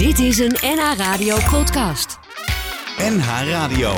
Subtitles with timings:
[0.00, 2.18] Dit is een NH Radio podcast.
[2.98, 3.96] NH Radio.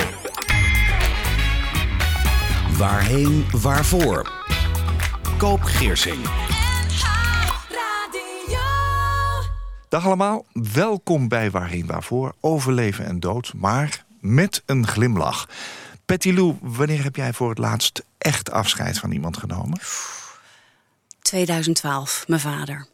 [2.77, 4.33] Waarheen, waarvoor?
[5.38, 6.25] Koop Geersing.
[9.88, 15.48] Dag allemaal, welkom bij Waarheen Waarvoor, overleven en dood, maar met een glimlach.
[16.05, 19.78] Patty Lou, wanneer heb jij voor het laatst echt afscheid van iemand genomen?
[21.20, 22.91] 2012, mijn vader.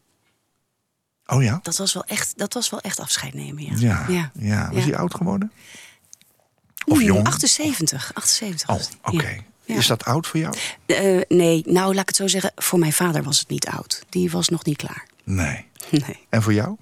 [1.30, 1.58] Oh ja?
[1.62, 4.04] Dat was wel echt, dat was wel echt afscheid nemen, ja.
[4.08, 4.70] Ja, ja.
[4.72, 5.52] Was hij oud geworden?
[6.86, 7.26] Of jong?
[7.26, 8.68] 78, 78.
[8.68, 9.44] Oh, oké.
[9.64, 9.76] Ja.
[9.76, 10.54] Is dat oud voor jou?
[10.86, 12.52] Eh, nee, nou laat ik het zo zeggen.
[12.56, 14.02] Voor mijn vader was het niet oud.
[14.08, 15.06] Die was nog niet klaar.
[15.24, 15.66] Nee.
[15.90, 16.76] Nee, En voor jou?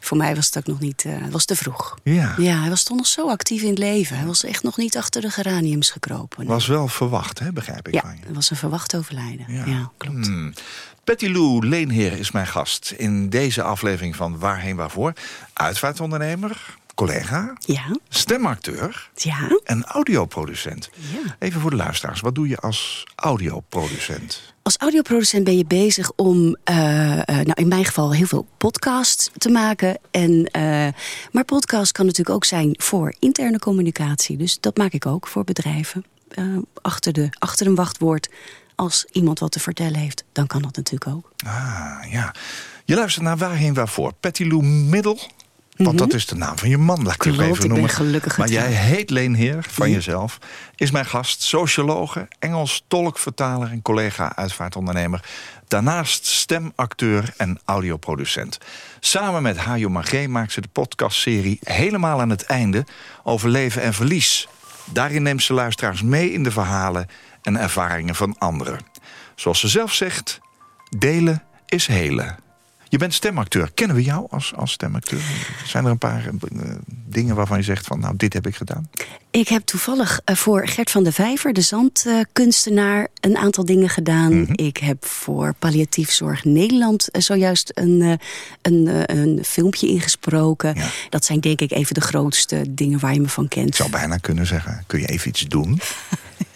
[0.00, 1.98] voor mij was het ook nog niet, eh, was te vroeg.
[2.02, 2.34] Ja.
[2.38, 4.16] Ja, hij was toch nog zo actief in het leven.
[4.16, 6.38] Hij was echt nog niet achter de geraniums gekropen.
[6.38, 6.48] nee.
[6.48, 8.26] Was wel verwacht, hè, begrijp ik ja, van je.
[8.26, 9.44] het was een verwacht overlijden.
[9.70, 10.26] Ja, klopt.
[10.26, 10.52] Hmm.
[11.04, 15.12] Patty Lou Leenheer is mijn gast in deze aflevering van Waarheen Waarvoor.
[15.52, 19.60] Uitvaartondernemer, collega, Ja, stemacteur ja.
[19.64, 20.90] en audioproducent.
[20.94, 21.36] Ja.
[21.38, 24.54] Even voor de luisteraars, wat doe je als audioproducent?
[24.62, 26.76] Als audioproducent ben je bezig om, eh,
[27.26, 29.98] nou in mijn geval, heel veel podcasts te maken.
[30.10, 30.88] En, eh,
[31.32, 34.36] maar podcast kan natuurlijk ook zijn voor interne communicatie.
[34.36, 36.04] Dus dat maak ik ook voor bedrijven.
[36.82, 38.28] Achter, de, achter een wachtwoord,
[38.74, 41.32] als iemand wat te vertellen heeft, dan kan dat natuurlijk ook.
[41.46, 42.34] Ah, ja.
[42.84, 44.12] Je luistert naar Waarheen Waarvoor.
[44.12, 45.18] Patty Lou Middel,
[45.84, 47.44] want dat is de naam van je man, laat ik het Mhm.
[47.44, 47.90] Even ik noemen.
[47.90, 49.94] gelukkig Maar jij heet Leenheer van Ja.
[49.94, 50.38] jezelf.
[50.76, 55.24] Is mijn gast, sociologe, Engels tolkvertaler en collega uitvaartondernemer.
[55.68, 58.58] Daarnaast stemacteur en audioproducent.
[59.00, 62.86] Samen met Hajo Magé maakt ze de podcastserie Helemaal aan het einde
[63.22, 64.48] over leven en verlies.
[64.84, 67.08] Daarin neemt ze luisteraars mee in de verhalen
[67.42, 68.78] en ervaringen van anderen.
[69.34, 70.40] Zoals ze zelf zegt,
[70.98, 72.36] delen is helen.
[72.90, 73.70] Je bent stemacteur.
[73.74, 75.20] Kennen we jou als, als stemacteur?
[75.66, 76.60] Zijn er een paar eh,
[77.06, 78.00] dingen waarvan je zegt van...
[78.00, 78.90] nou, dit heb ik gedaan?
[79.30, 84.40] Ik heb toevallig eh, voor Gert van de Vijver, de zandkunstenaar, een aantal dingen gedaan.
[84.40, 84.52] Mhm.
[84.54, 88.18] Ik heb voor Palliatief Zorg Nederland eh, zojuist een,
[88.62, 90.74] een, een filmpje ingesproken.
[90.74, 90.88] Ja.
[91.08, 93.68] Dat zijn denk ik even de grootste dingen waar je me van kent.
[93.68, 95.80] Ik zou bijna kunnen zeggen, kun je even iets doen?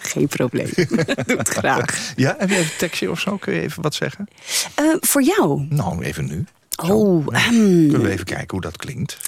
[0.06, 0.70] Geen probleem.
[1.26, 2.12] Doe het graag.
[2.16, 3.36] Ja, heb je even een tekstje of zo?
[3.36, 4.28] Kun je even wat zeggen?
[4.74, 5.66] Eh, voor jou?
[5.68, 6.44] Nou, even nu.
[6.82, 9.18] Oh, ehm, Kunnen we even kijken hoe dat klinkt?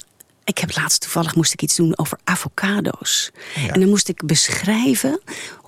[0.45, 3.31] Ik heb laatst toevallig moest ik iets doen over avocado's.
[3.55, 3.73] Ja.
[3.73, 5.21] En dan moest ik beschrijven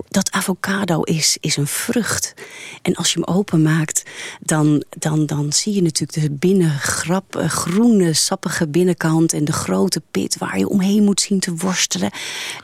[0.08, 2.34] dat avocado is, is een vrucht.
[2.82, 4.02] En als je hem openmaakt,
[4.40, 10.02] dan, dan, dan zie je natuurlijk de binnengrap, eh, groene, sappige binnenkant en de grote
[10.10, 12.10] pit waar je omheen moet zien te worstelen.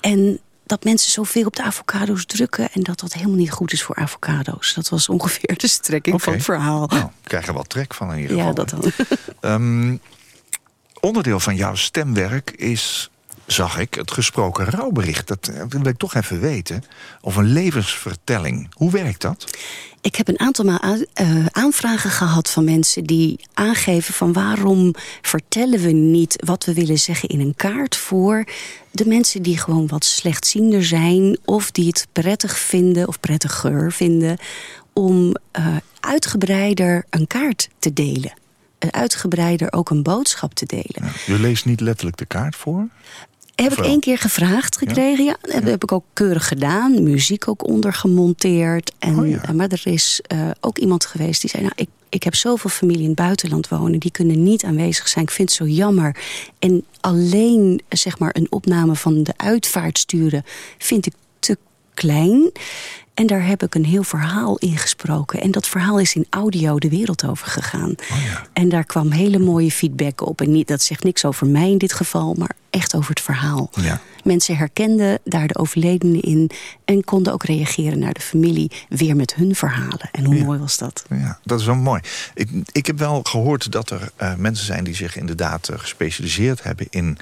[0.00, 3.82] En dat mensen zoveel op de avocado's drukken en dat dat helemaal niet goed is
[3.82, 4.74] voor avocado's.
[4.74, 6.86] Dat was ongeveer de strekking van het verhaal.
[6.86, 8.48] Nou, ik krijg er wel trek van in ieder geval.
[8.48, 8.92] ja, dat dan.
[9.40, 9.96] Ehm,
[11.00, 13.10] onderdeel van jouw stemwerk is,
[13.46, 15.28] zag ik, het gesproken rouwbericht.
[15.28, 16.84] Dat, eh, dat wil ik toch even weten.
[17.20, 18.68] Of een levensvertelling.
[18.74, 19.44] Hoe werkt dat?
[20.00, 25.80] Ik heb een aantal maal eh, aanvragen gehad van mensen die aangeven van waarom vertellen
[25.80, 28.44] we niet wat we willen zeggen in een kaart voor
[28.90, 34.38] de mensen die gewoon wat slechtziender zijn of die het prettig vinden of prettiger vinden
[34.92, 38.32] om eh, uitgebreider een kaart te delen.
[38.90, 41.12] Uitgebreider ook een boodschap te delen.
[41.26, 42.88] Je leest niet letterlijk de kaart voor.
[43.54, 45.36] Heb ik één keer gevraagd gekregen, ja.
[45.40, 47.02] Dat heb ik ook keurig gedaan.
[47.02, 48.92] Muziek ook ondergemonteerd.
[48.98, 49.52] En, Oh ja.
[49.52, 51.62] Maar er is eh, ook iemand geweest die zei...
[51.62, 53.98] Nou, ik, ik heb zoveel familie in het buitenland wonen.
[53.98, 55.24] Die kunnen niet aanwezig zijn.
[55.24, 56.16] Ik vind het zo jammer.
[56.58, 60.44] En alleen zeg maar, een opname van de uitvaart sturen...
[60.78, 61.12] vind ik
[61.94, 62.52] klein.
[63.14, 65.40] En daar heb ik een heel verhaal in gesproken.
[65.40, 67.90] En dat verhaal is in audio de wereld over gegaan.
[68.12, 68.46] Oh ja.
[68.52, 70.40] En daar kwam hele mooie feedback op.
[70.40, 73.70] En niet, dat zegt niks over mij in dit geval, maar echt over het verhaal.
[73.80, 74.00] Ja.
[74.24, 76.50] Mensen herkenden daar de overledene in
[76.84, 80.08] en konden ook reageren naar de familie weer met hun verhalen.
[80.12, 80.44] En hoe Ja.
[80.44, 81.04] mooi was dat?
[81.08, 82.00] Ja, dat is wel mooi.
[82.34, 86.62] Ik, ik heb wel gehoord dat er eh, mensen zijn die zich inderdaad eh, gespecialiseerd
[86.62, 87.18] hebben in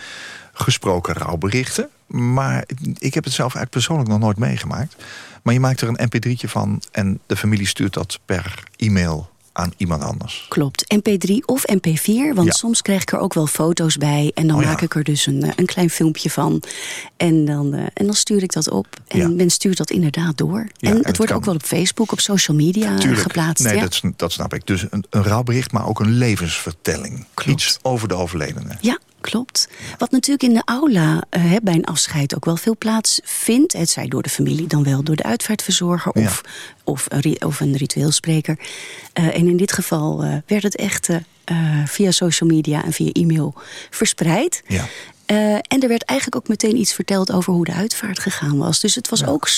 [0.53, 1.89] gesproken rouwberichten.
[2.07, 2.65] Maar
[2.99, 4.97] ik heb het zelf eigenlijk persoonlijk nog nooit meegemaakt.
[5.43, 9.73] Maar je maakt er een mp3'tje van en de familie stuurt dat per e-mail aan
[9.77, 10.47] iemand anders.
[10.49, 12.53] Klopt, MP3 of MP4, want Ja.
[12.53, 14.31] soms krijg ik er ook wel foto's bij.
[14.35, 14.69] En dan Oh ja.
[14.69, 16.63] maak ik er dus een, eh, een klein filmpje van.
[17.17, 18.87] En dan, eh, en dan stuur ik dat op.
[19.09, 19.29] En Ja.
[19.29, 20.59] men stuurt dat inderdaad door.
[20.59, 23.23] En en het het wordt kan- ook wel op Facebook, op social media Tuurlijk.
[23.23, 23.65] geplaatst.
[23.65, 24.67] Nee, dat, dat snap ik.
[24.67, 27.27] Dus een, een rouwbericht, maar ook een levensvertelling.
[27.35, 27.51] Klopt.
[27.61, 28.77] Iets over de overledene.
[28.81, 29.69] Ja, klopt.
[29.99, 33.73] Wat natuurlijk in de aula eh, bij een afscheid ook wel veel plaats vindt.
[33.73, 36.27] Het zij door de familie, dan wel door de uitvaartverzorger Ja.
[36.27, 36.41] of,
[36.85, 38.59] of, een of een ritueelspreker.
[39.13, 41.09] Eh, en in dit geval eh, werd het echt
[41.85, 43.55] via social media en via e-mail
[43.91, 44.63] verspreid.
[44.67, 44.89] Ja.
[45.27, 48.81] Uh, en er werd eigenlijk ook meteen iets verteld over hoe de uitvaart gegaan was.
[48.81, 49.49] Dus het was ook,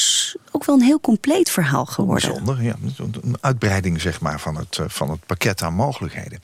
[0.50, 2.28] ook wel een heel compleet verhaal geworden.
[2.28, 2.76] Bijzonder, ja.
[3.22, 6.40] Een uitbreiding zeg maar, van, het, uh, van het pakket aan mogelijkheden.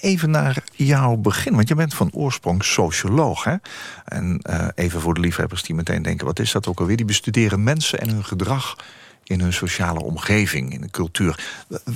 [0.00, 3.44] Even naar jouw begin, want je bent van oorsprong socioloog.
[3.44, 3.56] Hè?
[4.04, 6.26] En uh, even voor de liefhebbers die meteen denken...
[6.26, 6.96] wat is dat ook alweer?
[6.96, 8.76] Die bestuderen mensen en hun gedrag
[9.24, 11.44] in hun sociale omgeving, in de cultuur.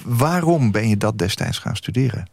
[0.05, 2.29] Waarom ben je dat destijds gaan studeren?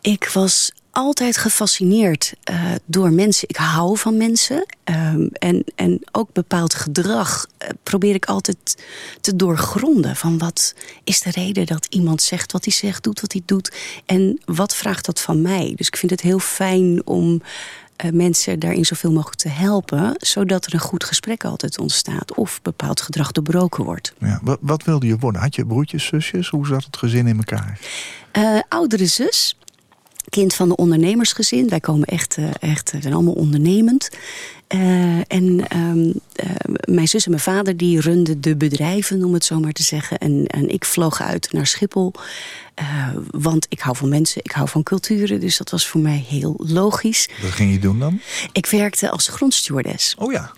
[0.00, 3.48] Ik was altijd gefascineerd uh, door mensen.
[3.48, 4.66] Ik hou van mensen.
[4.84, 8.84] Um, en, en ook bepaald gedrag uh, probeer ik altijd
[9.20, 10.16] te doorgronden.
[10.16, 13.72] Van wat is de reden dat iemand zegt wat hij zegt, doet wat hij doet.
[14.06, 15.72] En wat vraagt dat van mij?
[15.76, 17.42] Dus ik vind het heel fijn om
[18.04, 20.14] uh, mensen daarin zoveel mogelijk te helpen.
[20.16, 22.34] Zodat er een goed gesprek altijd ontstaat.
[22.34, 24.12] Of bepaald gedrag doorbroken wordt.
[24.18, 25.40] Ja, wat, wat wilde je worden?
[25.40, 26.48] Had je broertjes, zusjes?
[26.48, 27.78] Hoe zat het gezin in elkaar?
[28.68, 29.56] oudere zus
[30.30, 31.68] kind van de ondernemersgezin.
[31.68, 34.08] Wij komen echt, uh, echt we zijn allemaal ondernemend.
[34.74, 36.50] Uh, en um, uh,
[36.84, 40.18] mijn zus en mijn vader die runden de bedrijven, om het zo maar te zeggen.
[40.18, 42.12] En, en ik vloog uit naar Schiphol.
[43.30, 45.40] want ik hou van mensen, ik hou van culturen.
[45.40, 47.28] Dus dat was voor mij heel logisch.
[47.42, 48.20] Wat ging je doen dan?
[48.52, 50.14] Ik werkte als grondstewardess.
[50.18, 50.52] Oh ja.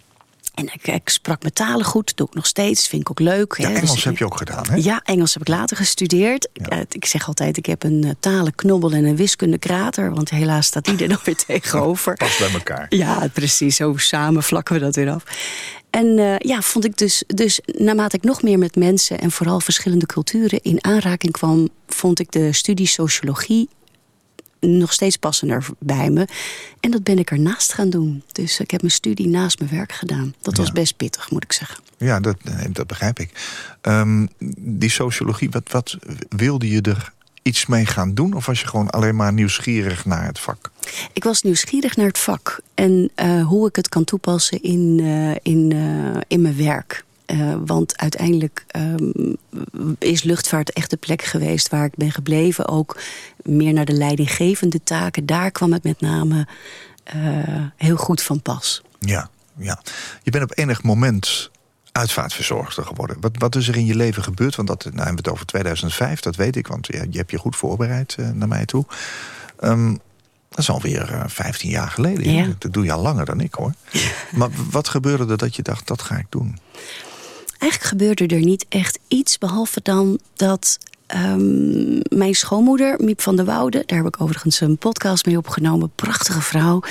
[0.54, 3.54] En ik, ik, sprak mijn talen goed, doe ik nog steeds, vind ik ook leuk.
[3.56, 3.74] Ja, hè.
[3.74, 4.76] Engels Dus, heb je ook gedaan, hè?
[4.76, 6.48] Ja, Engels heb ik later gestudeerd.
[6.52, 6.84] Ja.
[6.88, 10.14] Ik zeg altijd, ik heb een uh, talenknobbel en een wiskundekrater.
[10.14, 12.14] Want helaas staat die er nog weer tegenover.
[12.14, 12.86] Past bij elkaar.
[12.88, 13.76] Ja, precies.
[13.76, 15.24] Zo samen vlakken we dat weer af.
[15.90, 19.20] En uh, ja, vond ik dus, dus naarmate ik nog meer met mensen...
[19.20, 21.68] en vooral verschillende culturen in aanraking kwam...
[21.86, 23.68] vond ik de studie sociologie
[24.66, 26.26] nog steeds passender bij me.
[26.80, 28.22] En dat ben ik ernaast gaan doen.
[28.32, 30.34] Dus ik heb mijn studie naast mijn werk gedaan.
[30.40, 30.72] Dat was Ja.
[30.72, 31.78] best pittig, moet ik zeggen.
[31.96, 32.36] Ja, dat,
[32.70, 33.30] dat begrijp ik.
[33.82, 34.28] Um,
[34.58, 35.96] die sociologie, wat, wat
[36.28, 37.12] wilde je er
[37.42, 38.32] iets mee gaan doen?
[38.32, 40.70] Of was je gewoon alleen maar nieuwsgierig naar het vak?
[41.12, 42.60] Ik was nieuwsgierig naar het vak.
[42.74, 47.04] En uh, hoe ik het kan toepassen in, uh, in, uh, in mijn werk.
[47.32, 49.36] Uh, want uiteindelijk um,
[49.98, 52.68] is luchtvaart echt de plek geweest waar ik ben gebleven.
[52.68, 53.00] Ook
[53.42, 55.26] meer naar de leidinggevende taken.
[55.26, 56.46] Daar kwam het met name
[57.16, 58.82] uh, heel goed van pas.
[58.98, 59.82] Ja, ja.
[60.22, 61.50] Je bent op enig moment
[61.92, 63.16] uitvaartverzorgster geworden.
[63.20, 64.56] Wat, wat is er in je leven gebeurd?
[64.56, 66.66] Want dat, nou hebben we het over 2005, dat weet ik.
[66.66, 68.86] Want je hebt je goed voorbereid uh, naar mij toe.
[69.60, 70.00] Um,
[70.48, 72.32] dat is alweer uh, 15 jaar geleden.
[72.32, 72.46] Ja.
[72.58, 73.72] Dat doe je al langer dan ik, hoor.
[74.38, 76.58] maar wat gebeurde er dat je dacht, dat ga ik doen?
[77.62, 80.78] Eigenlijk gebeurde er niet echt iets, behalve dan dat
[81.14, 83.82] um, mijn schoonmoeder, Miep van der Woude...
[83.86, 86.82] daar heb ik overigens een podcast mee opgenomen, prachtige vrouw...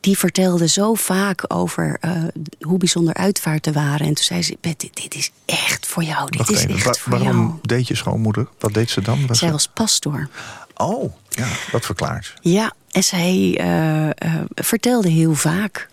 [0.00, 2.24] die vertelde zo vaak over uh,
[2.60, 4.06] hoe bijzonder uitvaarten waren.
[4.06, 6.84] En toen zei ze, dit, dit is echt voor jou, dit Wacht is even, echt
[6.84, 7.58] wa voor waarom jou.
[7.62, 8.48] deed je schoonmoeder?
[8.58, 9.26] Wat deed ze dan?
[9.26, 9.54] Was Zij ze...
[9.54, 10.28] was pastoor.
[10.76, 12.34] Oh, ja, dat verklaart.
[12.40, 14.12] Ja, en zij uh, uh,
[14.54, 15.88] vertelde heel vaak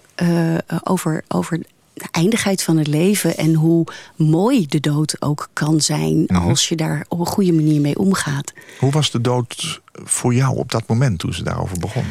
[0.83, 1.59] over, over
[1.97, 3.85] de eindigheid van het leven en hoe
[4.15, 6.35] mooi de dood ook kan zijn Mhm.
[6.47, 8.53] als je daar op een goede manier mee omgaat.
[8.79, 12.05] Hoe was de dood voor jou op dat moment toen ze daarover begon?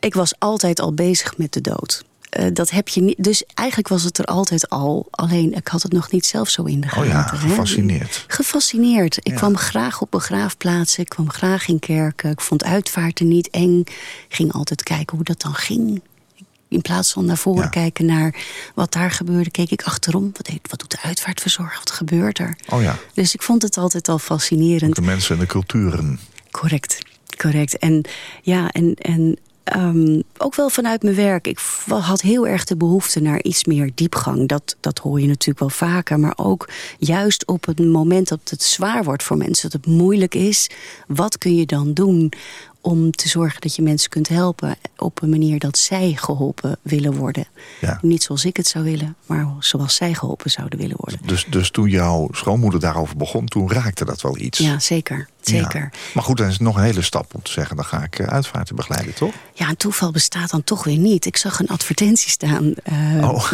[0.00, 2.04] Ik was altijd al bezig met de dood.
[2.40, 3.24] Uh, dat heb je niet.
[3.24, 5.06] Dus eigenlijk was het er altijd al.
[5.10, 7.02] Alleen ik had het nog niet zelf zo in de gaten.
[7.02, 8.24] Oh ja, gefascineerd.
[8.26, 8.34] Hè?
[8.34, 9.16] Gefascineerd.
[9.16, 9.34] Ik Ja.
[9.36, 11.02] kwam graag op begraafplaatsen.
[11.02, 12.30] Ik kwam graag in kerken.
[12.30, 13.78] Ik vond uitvaarten niet eng.
[13.78, 16.02] Ik ging altijd kijken hoe dat dan ging.
[16.72, 17.68] In plaats van naar voren Ja.
[17.68, 18.34] kijken naar
[18.74, 20.30] wat daar gebeurde, keek ik achterom.
[20.32, 21.78] Wat, deed, wat doet de uitvaartverzorger?
[21.78, 22.56] Wat gebeurt er?
[22.68, 24.94] Oh ja, Dus ik vond het altijd al fascinerend.
[24.94, 26.18] de mensen en de culturen.
[26.50, 26.98] Correct,
[27.36, 27.78] correct.
[27.78, 28.02] En
[28.42, 29.38] ja, en, en
[29.76, 31.46] um, ook wel vanuit mijn werk.
[31.46, 34.48] Ik had heel erg de behoefte naar iets meer diepgang.
[34.48, 36.20] Dat, dat hoor je natuurlijk wel vaker.
[36.20, 40.34] Maar ook juist op het moment dat het zwaar wordt voor mensen, dat het moeilijk
[40.34, 40.70] is.
[41.06, 42.32] Wat kun je dan doen
[42.82, 47.14] om te zorgen dat je mensen kunt helpen op een manier dat zij geholpen willen
[47.14, 47.46] worden.
[47.80, 47.98] Ja.
[48.02, 51.20] Niet zoals ik het zou willen, maar zoals zij geholpen zouden willen worden.
[51.26, 54.58] Dus, dus toen jouw schoonmoeder daarover begon, toen raakte dat wel iets.
[54.58, 55.28] Ja, zeker.
[55.48, 55.80] Zeker.
[55.80, 55.98] Ja.
[56.14, 57.76] Maar goed, dan is het nog een hele stap om te zeggen...
[57.76, 59.34] dan ga ik uh, uitvaarten begeleiden, toch?
[59.54, 61.26] Ja, een toeval bestaat dan toch weer niet.
[61.26, 62.74] Ik zag een advertentie staan.
[62.92, 63.52] Uh, oh.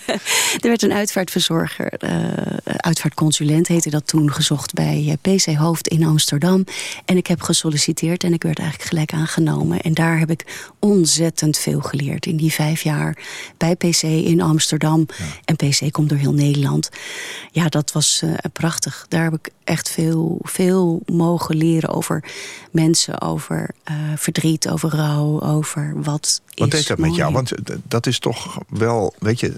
[0.62, 2.18] er werd een uitvaartverzorger, uh,
[2.64, 6.64] uitvaartconsulent heette dat toen, gezocht bij eh, PC Hoofd in Amsterdam.
[7.04, 9.80] En ik heb gesolliciteerd en ik werd eigenlijk gelijk aangenomen.
[9.80, 13.16] En daar heb ik ontzettend veel geleerd in die vijf jaar
[13.56, 15.06] bij PC in Amsterdam.
[15.18, 15.24] Ja.
[15.44, 16.88] En PC komt door heel Nederland.
[17.50, 19.06] Ja, dat was uh, prachtig.
[19.08, 22.24] Daar heb ik echt veel, veel mogen leren over
[22.70, 26.40] mensen, over uh, verdriet, over rouw, over wat.
[26.54, 27.32] Wat deed dat met jou?
[27.32, 29.52] Want eh, dat is toch wel, weet je,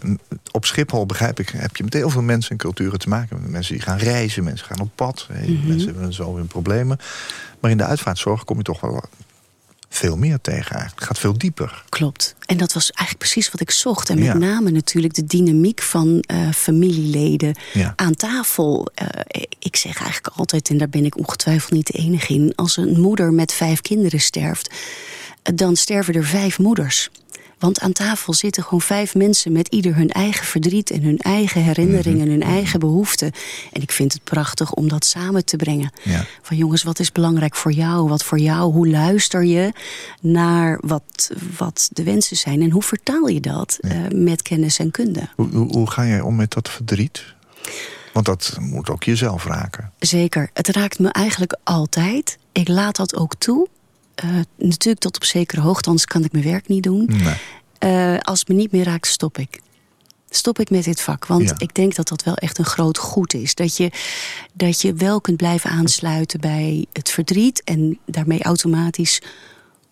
[0.50, 3.40] op Schiphol begrijp ik, heb je met heel veel mensen en culturen te maken.
[3.50, 5.68] Mensen die gaan reizen, mensen gaan op pad, Mhm.
[5.68, 6.98] mensen hebben zo hun problemen.
[7.60, 9.02] Maar in de uitvaartzorg kom je toch wel
[9.94, 10.94] veel meer tegen eigenlijk.
[10.98, 11.84] Het gaat veel dieper.
[11.88, 12.34] Klopt.
[12.46, 14.08] En dat was eigenlijk precies wat ik zocht.
[14.10, 14.34] En met Ja.
[14.34, 17.92] name natuurlijk de dynamiek van eh, familieleden Ja.
[17.96, 18.88] aan tafel.
[18.94, 19.06] Eh,
[19.58, 22.52] ik zeg eigenlijk altijd, en daar ben ik ongetwijfeld niet de enige in...
[22.54, 24.70] als een moeder met vijf kinderen sterft,
[25.42, 27.10] eh, dan sterven er vijf moeders.
[27.62, 30.90] Want aan tafel zitten gewoon vijf mensen met ieder hun eigen verdriet...
[30.90, 33.32] en hun eigen herinneringen, hun eigen behoeften.
[33.72, 35.92] En ik vind het prachtig om dat samen te brengen.
[36.02, 36.24] Ja.
[36.42, 38.08] Van jongens, wat is belangrijk voor jou?
[38.08, 38.72] Wat voor jou?
[38.72, 39.72] Hoe luister je
[40.20, 42.62] naar wat, wat de wensen zijn?
[42.62, 45.28] En hoe vertaal je dat eh, met kennis en kunde?
[45.36, 47.24] Hoe, hoe, hoe ga jij om met dat verdriet?
[48.12, 49.92] Want dat moet ook jezelf raken.
[49.98, 50.50] Zeker.
[50.52, 52.38] Het raakt me eigenlijk altijd.
[52.52, 53.68] Ik laat dat ook toe.
[54.14, 57.08] Eh, natuurlijk tot op zekere hoogte, anders kan ik mijn werk niet doen.
[57.08, 57.34] Nee.
[57.78, 59.60] Eh, als het me niet meer raakt, stop ik.
[60.30, 61.26] Stop ik met dit vak.
[61.26, 61.54] Want Ja.
[61.58, 63.54] ik denk dat dat wel echt een groot goed is.
[63.54, 63.90] Dat je,
[64.52, 67.62] dat je wel kunt blijven aansluiten bij het verdriet.
[67.64, 69.20] En daarmee automatisch,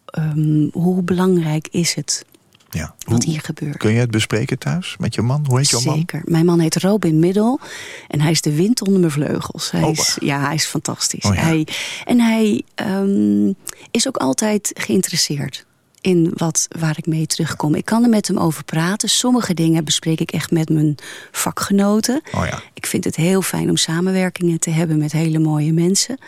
[0.06, 2.24] ehm, hoe belangrijk is het
[2.70, 2.94] Ja.
[2.98, 3.76] wat Hoe- hier gebeurt.
[3.76, 5.44] Kun je het bespreken thuis met je man?
[5.48, 5.96] Hoe heet jouw man?
[5.96, 6.22] Zeker.
[6.24, 7.60] Mijn man heet Robin Middel.
[8.08, 9.70] En hij is de wind onder mijn vleugels.
[9.70, 11.24] Hij Oh, is, ja, hij is fantastisch.
[11.24, 11.40] Oh, ja.
[11.40, 11.66] hij,
[12.04, 13.52] en hij ehm,
[13.90, 15.66] is ook altijd geïnteresseerd
[16.00, 17.74] in wat, waar ik mee terugkom.
[17.74, 19.08] Ik kan er met hem over praten.
[19.08, 20.94] Sommige dingen bespreek ik echt met mijn
[21.30, 22.22] vakgenoten.
[22.34, 22.62] Oh ja.
[22.74, 26.18] Ik vind het heel fijn om samenwerkingen te hebben met hele mooie mensen.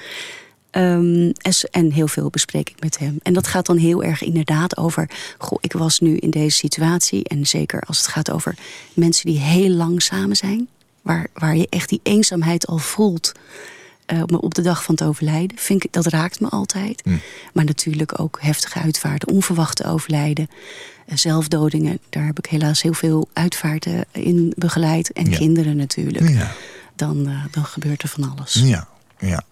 [0.72, 1.30] Ehm,
[1.70, 3.18] en, heel veel bespreek ik met hem.
[3.22, 5.10] En dat gaat dan heel erg inderdaad over...
[5.38, 7.24] Goh, ik was nu in deze situatie.
[7.24, 8.54] En zeker als het gaat over
[8.94, 10.68] mensen die heel lang samen zijn.
[11.02, 13.32] Waar, waar je echt die eenzaamheid al voelt.
[14.06, 15.58] eh, op- de dag van het overlijden.
[15.58, 17.02] Vind ik, dat raakt me altijd.
[17.52, 19.28] Maar natuurlijk ook heftige uitvaarten.
[19.28, 20.48] Onverwachte overlijden.
[21.06, 21.98] eh, zelfdodingen.
[22.10, 25.12] Daar heb ik helaas heel veel uitvaarten in begeleid.
[25.12, 25.36] En Ja.
[25.36, 26.52] kinderen natuurlijk Ja.
[26.96, 28.54] dan, eh, dan gebeurt er van alles.
[28.64, 28.88] Ja.
[29.28, 29.42] Ja.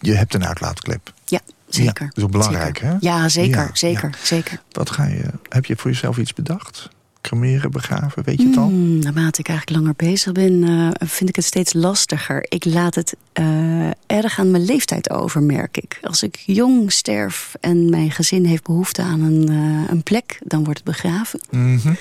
[0.00, 1.12] Je, hebt een uitlaatklep.
[1.24, 2.06] Ja, zeker.
[2.06, 2.92] dat is ook belangrijk, Zeker.
[2.92, 2.96] hè?
[3.00, 4.26] Ja, zeker, Ja, zeker, ja.
[4.26, 4.60] zeker.
[4.72, 6.88] Wat ga je, heb je voor jezelf iets bedacht?
[7.20, 8.68] Cremeren, begraven, weet je het al?
[8.68, 12.46] Hmm, naarmate ik eigenlijk langer bezig ben, eh, vind ik het steeds lastiger.
[12.48, 15.98] Ik laat het eh, erg aan mijn leeftijd over, merk ik.
[16.02, 20.64] Als ik jong sterf en mijn gezin heeft behoefte aan een, eh, een plek, dan
[20.64, 21.40] wordt het begraven.
[21.50, 21.94] Mhm.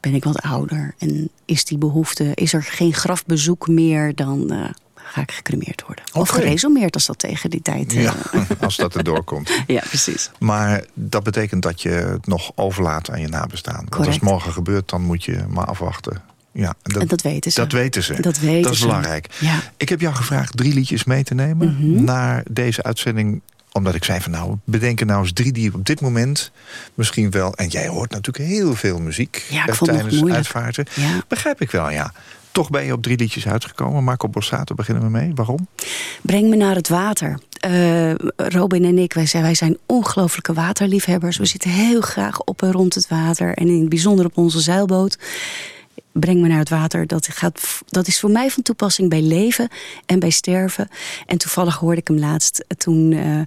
[0.00, 4.52] Ben ik wat ouder en is die behoefte, is er geen grafbezoek meer, dan
[5.04, 6.04] ga ik gecremeerd worden.
[6.12, 7.92] Of geresumeerd als dat tegen die tijd.
[7.92, 8.14] eh, Ja,
[8.60, 9.50] als dat erdoor komt.
[9.66, 10.30] ja, precies.
[10.38, 13.86] Maar dat betekent dat je het nog overlaat aan je nabestaanden.
[13.90, 16.22] Want als het morgen gebeurt, dan moet je maar afwachten.
[16.52, 17.60] Ja, en En dat weten ze.
[17.60, 18.20] Dat weten ze.
[18.20, 18.86] Dat weten Dat is ze.
[18.86, 19.26] belangrijk.
[19.40, 19.58] Ja.
[19.76, 22.04] Ik heb jou gevraagd drie liedjes mee te nemen Mhm.
[22.04, 23.40] naar deze uitzending
[23.74, 26.50] omdat ik zei van nou, bedenken nou eens drie die op dit moment
[26.94, 27.54] misschien wel...
[27.54, 30.86] en jij hoort natuurlijk heel veel muziek Ja, eh, tijdens uitvaarten.
[30.94, 31.22] Ja.
[31.28, 32.12] Begrijp ik wel, ja.
[32.52, 34.04] Toch ben je op drie liedjes uitgekomen.
[34.04, 35.32] Marco Borsato beginnen we mee.
[35.34, 35.66] Waarom?
[36.22, 37.38] Breng me naar het water.
[37.60, 41.36] Eh, Robin en ik, wij zijn, wij zijn ongelooflijke waterliefhebbers.
[41.36, 43.54] We zitten heel graag op en rond het water.
[43.54, 45.18] En in het bijzonder op onze zeilboot.
[46.12, 47.06] Breng me naar het water.
[47.06, 49.68] Dat, gaat, dat is voor mij van toepassing bij leven
[50.06, 50.88] en bij sterven.
[51.26, 53.40] En toevallig hoorde ik hem laatst toen, eh,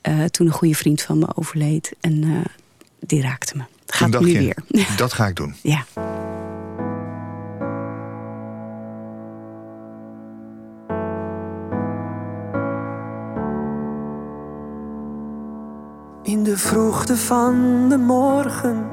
[0.00, 1.92] eh, toen een goede vriend van me overleed.
[2.00, 2.30] En eh,
[3.00, 3.62] die raakte me.
[3.86, 4.56] Gaat nu weer.
[4.96, 5.54] Dat ga ik doen.
[5.62, 5.84] ja.
[16.30, 18.86] In de vroegte van de morgen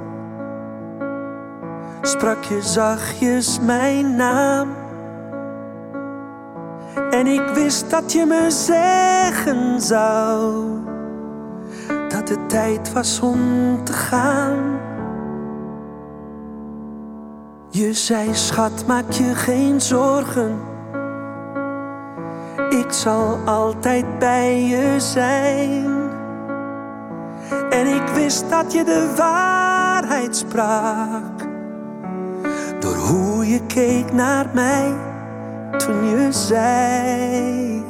[2.01, 4.69] sprak je zachtjes mijn naam.
[7.09, 10.65] En ik wist dat je me zeggen zou
[12.09, 13.39] dat het tijd was om
[13.83, 14.79] te gaan.
[17.69, 20.59] Je zei, schat, maak je geen zorgen.
[22.69, 26.16] Ik zal altijd bij je zijn.
[27.69, 31.45] En ik wist dat je de waarheid sprak.
[32.79, 34.93] Door hoe je keek naar mij.
[35.77, 37.83] Toen je zei,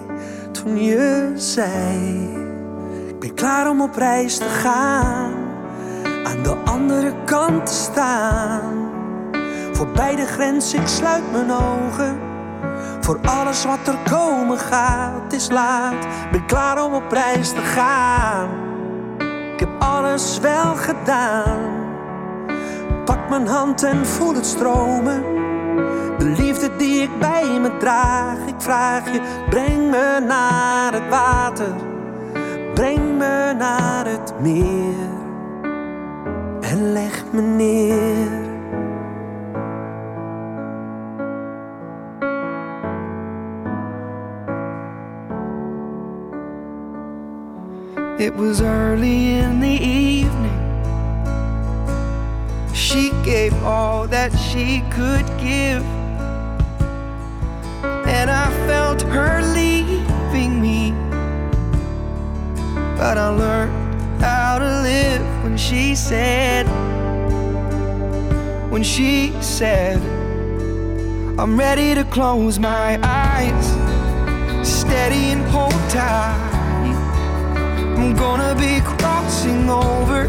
[0.51, 2.29] toen je zei.
[3.07, 5.31] Ik ben klaar om op reis te gaan.
[6.23, 8.89] Aan de andere kant te staan.
[9.71, 12.19] Voorbij de grens, ik sluit mijn ogen.
[12.99, 16.07] Voor alles wat er komen gaat, is laat.
[16.31, 18.66] Ben klaar om op reis te gaan.
[19.79, 21.59] Alles wel gedaan.
[23.05, 25.21] Pak mijn hand en voel het stromen.
[26.17, 31.75] De liefde die ik bij me draag, ik vraag je, breng me naar het water.
[32.73, 35.15] Breng me naar het meer
[36.61, 38.46] en leg me neer.
[48.19, 50.57] It was early in the evening.
[52.73, 55.83] She gave all that she could give.
[58.07, 60.93] And I felt her leaving me.
[62.97, 66.65] But I learned how to live when she said,
[68.71, 70.01] when she said,
[71.39, 73.67] I'm ready to close my eyes,
[74.67, 76.46] steady and hold tight.
[77.97, 80.27] I'm gonna be crossing over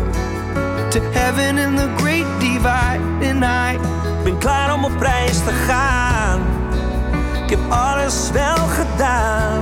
[0.90, 3.00] to heaven in the great divide.
[3.22, 3.78] And I
[4.24, 6.40] ben klaar om op reis te gaan.
[7.44, 9.60] Ik heb alles wel gedaan.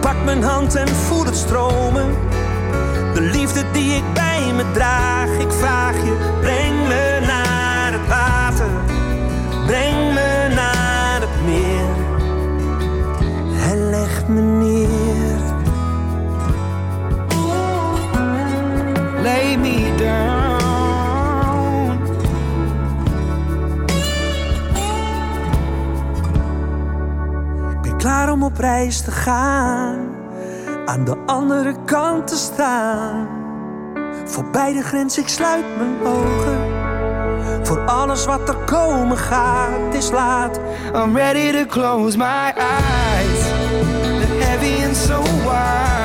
[0.00, 2.14] Pak mijn hand en voel het stromen.
[3.14, 5.28] De liefde die ik bij me draag.
[5.38, 8.70] Ik vraag je, breng me naar het water.
[9.66, 11.88] Breng me naar het meer.
[13.70, 14.99] En leg me neer.
[19.30, 20.48] Lay me down.
[27.70, 29.98] Ik ben klaar om op reis te gaan,
[30.84, 33.28] aan de andere kant te staan.
[34.24, 36.58] Voorbij de grens, ik sluit mijn ogen.
[37.62, 40.60] Voor alles wat er komen gaat, is laat.
[40.94, 43.42] I'm ready to close my eyes.
[44.20, 45.99] The heavy and so wide.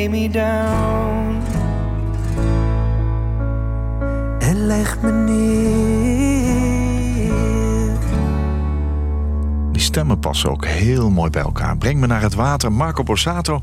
[0.00, 1.42] Lay me down
[4.38, 6.52] en leg me neer.
[9.72, 11.76] Die stemmen passen ook heel mooi bij elkaar.
[11.76, 12.72] Breng me naar het water.
[12.72, 13.62] Marco Borsato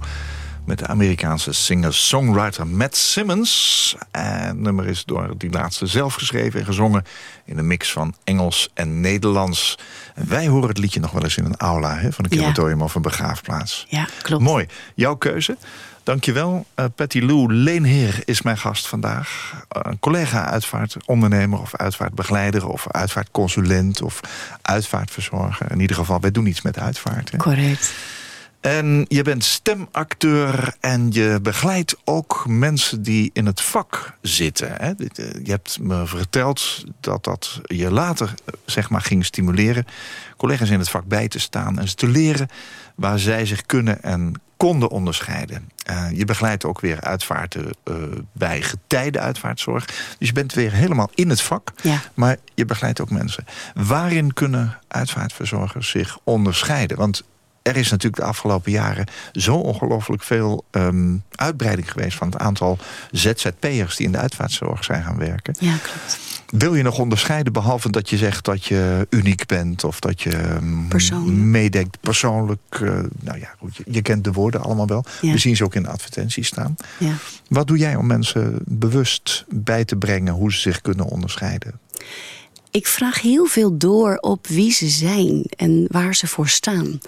[0.66, 3.96] met de Amerikaanse singer-songwriter Matt Simmons.
[4.12, 7.04] En het nummer is door die laatste zelf geschreven en gezongen...
[7.46, 9.78] in een mix van Engels en Nederlands.
[10.16, 11.98] En wij horen het liedje nog wel eens in een aula...
[11.98, 12.38] Hè, van een Ja.
[12.38, 13.86] crematorium of een begraafplaats.
[13.90, 14.44] Ja, klopt.
[14.44, 14.66] Mooi.
[14.96, 15.58] Jouw keuze.
[16.08, 16.66] Dankjewel.
[16.76, 19.54] Uh, Patty Lou Leenheer is mijn gast vandaag.
[19.54, 22.68] Uh, Een collega uitvaartondernemer of uitvaartbegeleider...
[22.68, 24.20] of uitvaartconsulent of
[24.62, 25.72] uitvaartverzorger.
[25.72, 27.32] In ieder geval, wij doen iets met uitvaart.
[27.32, 27.38] Hè?
[27.38, 27.94] Correct.
[28.62, 34.70] En je bent stemacteur en je begeleidt ook mensen die in het vak zitten.
[34.72, 34.92] Hè?
[34.92, 35.06] Eh,
[35.44, 39.86] Je hebt me verteld dat dat je later eh, zeg maar, ging stimuleren...
[40.38, 42.48] collega's in het vak bij te staan en ze te leren...
[42.96, 45.70] waar zij zich kunnen en konden onderscheiden.
[45.86, 47.94] Eh, je begeleidt ook weer uitvaarten eh,
[48.32, 49.86] bij getijden uitvaartzorg.
[50.20, 52.02] Dus je bent weer helemaal in het vak, Ja.
[52.14, 53.46] maar je begeleidt ook mensen.
[53.74, 56.98] Waarin kunnen uitvaartverzorgers zich onderscheiden?
[56.98, 57.24] Want
[57.68, 62.18] er is natuurlijk de afgelopen jaren zo ongelooflijk veel ehm, uitbreiding geweest...
[62.18, 62.78] van het aantal
[63.12, 65.56] ZZP'ers die in de uitvaartzorg zijn gaan werken.
[65.60, 66.20] Ja, klopt.
[66.48, 69.84] Wil je nog onderscheiden, behalve dat je zegt dat je uniek bent...
[69.84, 71.38] of dat je ehm, Persoonlijk.
[71.38, 72.62] meedenkt persoonlijk?
[72.70, 72.80] eh,
[73.20, 75.06] nou ja, goed, je, je kent de woorden allemaal wel.
[75.22, 75.32] Ja.
[75.32, 76.76] We zien ze ook in de advertenties staan.
[76.98, 77.14] Ja.
[77.48, 80.34] Wat doe jij om mensen bewust bij te brengen...
[80.34, 81.80] hoe ze zich kunnen onderscheiden?
[82.78, 87.00] Ik vraag heel veel door op wie ze zijn en waar ze voor staan.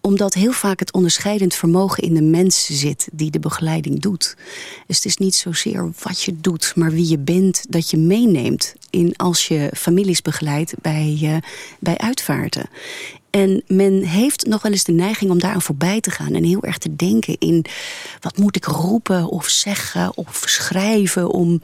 [0.00, 4.36] Omdat heel vaak het onderscheidend vermogen in de mens zit die de begeleiding doet.
[4.86, 8.74] Dus het is niet zozeer wat je doet, maar wie je bent dat je meeneemt
[8.90, 11.36] in als je families begeleidt bij, eh,
[11.78, 12.68] bij uitvaarten.
[13.30, 16.34] En men heeft nog wel eens de neiging om daaraan voorbij te gaan.
[16.34, 17.64] En heel erg te denken in
[18.20, 21.60] wat moet ik roepen of zeggen of schrijven om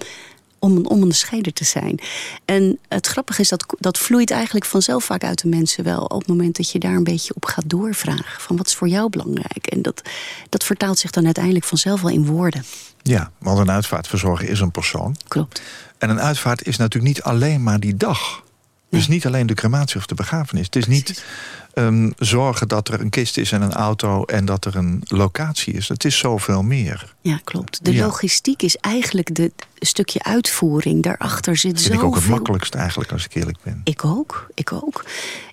[0.62, 2.01] om een onderscheider te zijn.
[2.44, 6.05] En het grappige is dat dat vloeit eigenlijk vanzelf vaak uit de mensen wel.
[6.05, 8.40] Op het moment dat je daar een beetje op gaat doorvragen.
[8.40, 9.66] Van wat is voor jou belangrijk?
[9.66, 10.03] En dat,
[10.48, 12.64] dat vertaalt zich dan uiteindelijk vanzelf wel in woorden.
[13.03, 15.16] Ja, want een uitvaartverzorger is een persoon.
[15.29, 15.62] Klopt.
[15.98, 18.42] En een uitvaart is natuurlijk niet alleen maar die dag.
[18.90, 20.66] Het is niet alleen de crematie of de begrafenis.
[20.66, 21.25] Het is niet
[21.74, 25.74] ehm, zorgen dat er een kist is en een auto en dat er een locatie
[25.74, 25.88] is.
[25.88, 27.14] Het is zoveel meer.
[27.20, 27.85] Ja, klopt.
[27.85, 28.04] De Ja.
[28.04, 31.02] logistiek is eigenlijk de stukje uitvoering.
[31.02, 33.80] Daarachter zit Dat vind ik ook het makkelijkst eigenlijk, als ik eerlijk ben.
[33.85, 35.04] Ik ook, ik ook.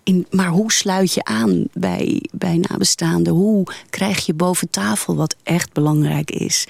[0.04, 3.34] In, maar hoe sluit je aan bij, bij nabestaanden?
[3.34, 6.68] Hoe krijg je boven tafel wat echt belangrijk is?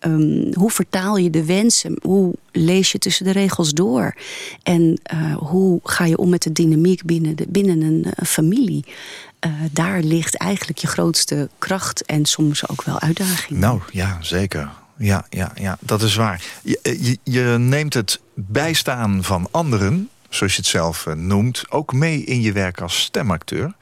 [0.00, 1.98] Ehm, hoe vertaal je de wensen?
[2.02, 4.14] Hoe lees je tussen de regels door?
[4.62, 8.84] En eh, hoe ga je om met de dynamiek binnen, de, binnen een eh, familie?
[9.38, 13.58] Eh, daar ligt eigenlijk je grootste kracht en soms ook wel uitdaging.
[13.58, 14.70] Nou, ja, zeker.
[14.96, 16.42] Ja, ja, ja, dat is waar.
[16.62, 21.92] Je, je, je neemt het bijstaan van anderen, zoals je het zelf eh, noemt, ook
[21.92, 23.74] mee in je werk als stemacteur.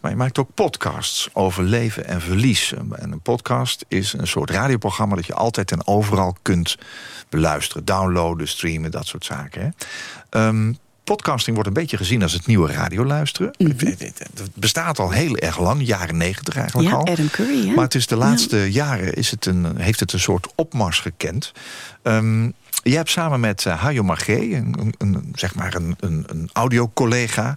[0.00, 2.72] Maar je maakt ook podcasts over leven en verlies.
[2.72, 6.78] En een podcast is een soort radioprogramma dat je altijd en overal kunt
[7.28, 7.84] beluisteren.
[7.84, 9.62] Downloaden, streamen, dat soort zaken.
[9.62, 9.68] Hè.
[10.30, 10.72] Ehm,
[11.04, 13.54] podcasting wordt een beetje gezien als het nieuwe radioluisteren.
[14.34, 17.06] Het bestaat al heel erg lang, jaren negentig eigenlijk Ja, al.
[17.06, 17.74] Adam Curry, hè?
[17.74, 21.52] Maar het is de laatste jaren is het een, heeft het een soort opmars gekend.
[22.02, 22.48] Ehm
[22.82, 27.56] je hebt samen met uh, Hajo Magé, een, een, zeg maar een, een, een audiocollega...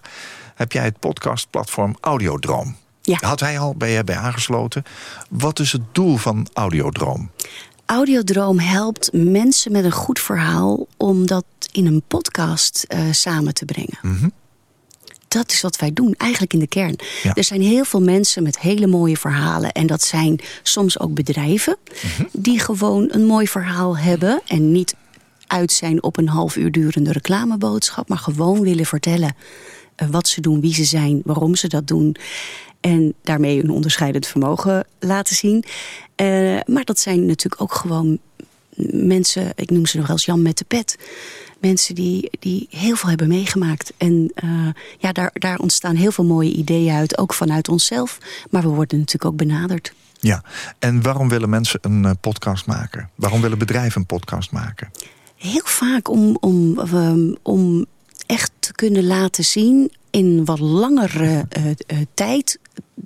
[0.54, 2.76] heb jij het podcastplatform Audiodroom.
[3.02, 3.18] Ja.
[3.20, 4.82] Had hij al bij bij aangesloten.
[5.30, 7.30] Wat is het doel van Audiodroom?
[7.86, 13.64] Audiodroom helpt mensen met een goed verhaal om dat in een podcast eh, samen te
[13.64, 13.98] brengen.
[14.02, 14.28] Mhm.
[15.28, 16.96] Dat is wat wij doen, eigenlijk in de kern.
[17.22, 17.34] Ja.
[17.34, 19.72] Er zijn heel veel mensen met hele mooie verhalen.
[19.72, 22.24] En dat zijn soms ook bedrijven Mhm.
[22.32, 24.40] die gewoon een mooi verhaal hebben.
[24.46, 24.94] En niet
[25.46, 28.08] uit zijn op een half uur durende reclameboodschap.
[28.08, 29.34] Maar gewoon willen vertellen
[29.96, 32.16] eh, wat ze doen, wie ze zijn, waarom ze dat doen.
[32.80, 35.64] En daarmee een onderscheidend vermogen laten zien.
[36.14, 36.26] Eh,
[36.66, 38.18] maar dat zijn natuurlijk ook gewoon
[38.90, 40.98] mensen, ik noem ze nog wel Jan met de pet.
[41.60, 43.92] Mensen die, die heel veel hebben meegemaakt.
[43.96, 48.18] En eh, ja, daar, daar ontstaan heel veel mooie ideeën uit, ook vanuit onszelf.
[48.50, 49.92] Maar we worden natuurlijk ook benaderd.
[50.20, 50.42] Ja,
[50.78, 53.10] en waarom willen mensen een podcast maken?
[53.14, 54.90] Waarom willen bedrijven een podcast maken?
[55.44, 57.86] Heel vaak om, om, um, om
[58.26, 61.74] echt te kunnen laten zien in wat langere uh, uh,
[62.14, 62.58] tijd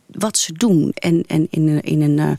[0.06, 0.92] wat ze doen.
[0.94, 2.18] En, en in, in een.
[2.18, 2.30] Uh,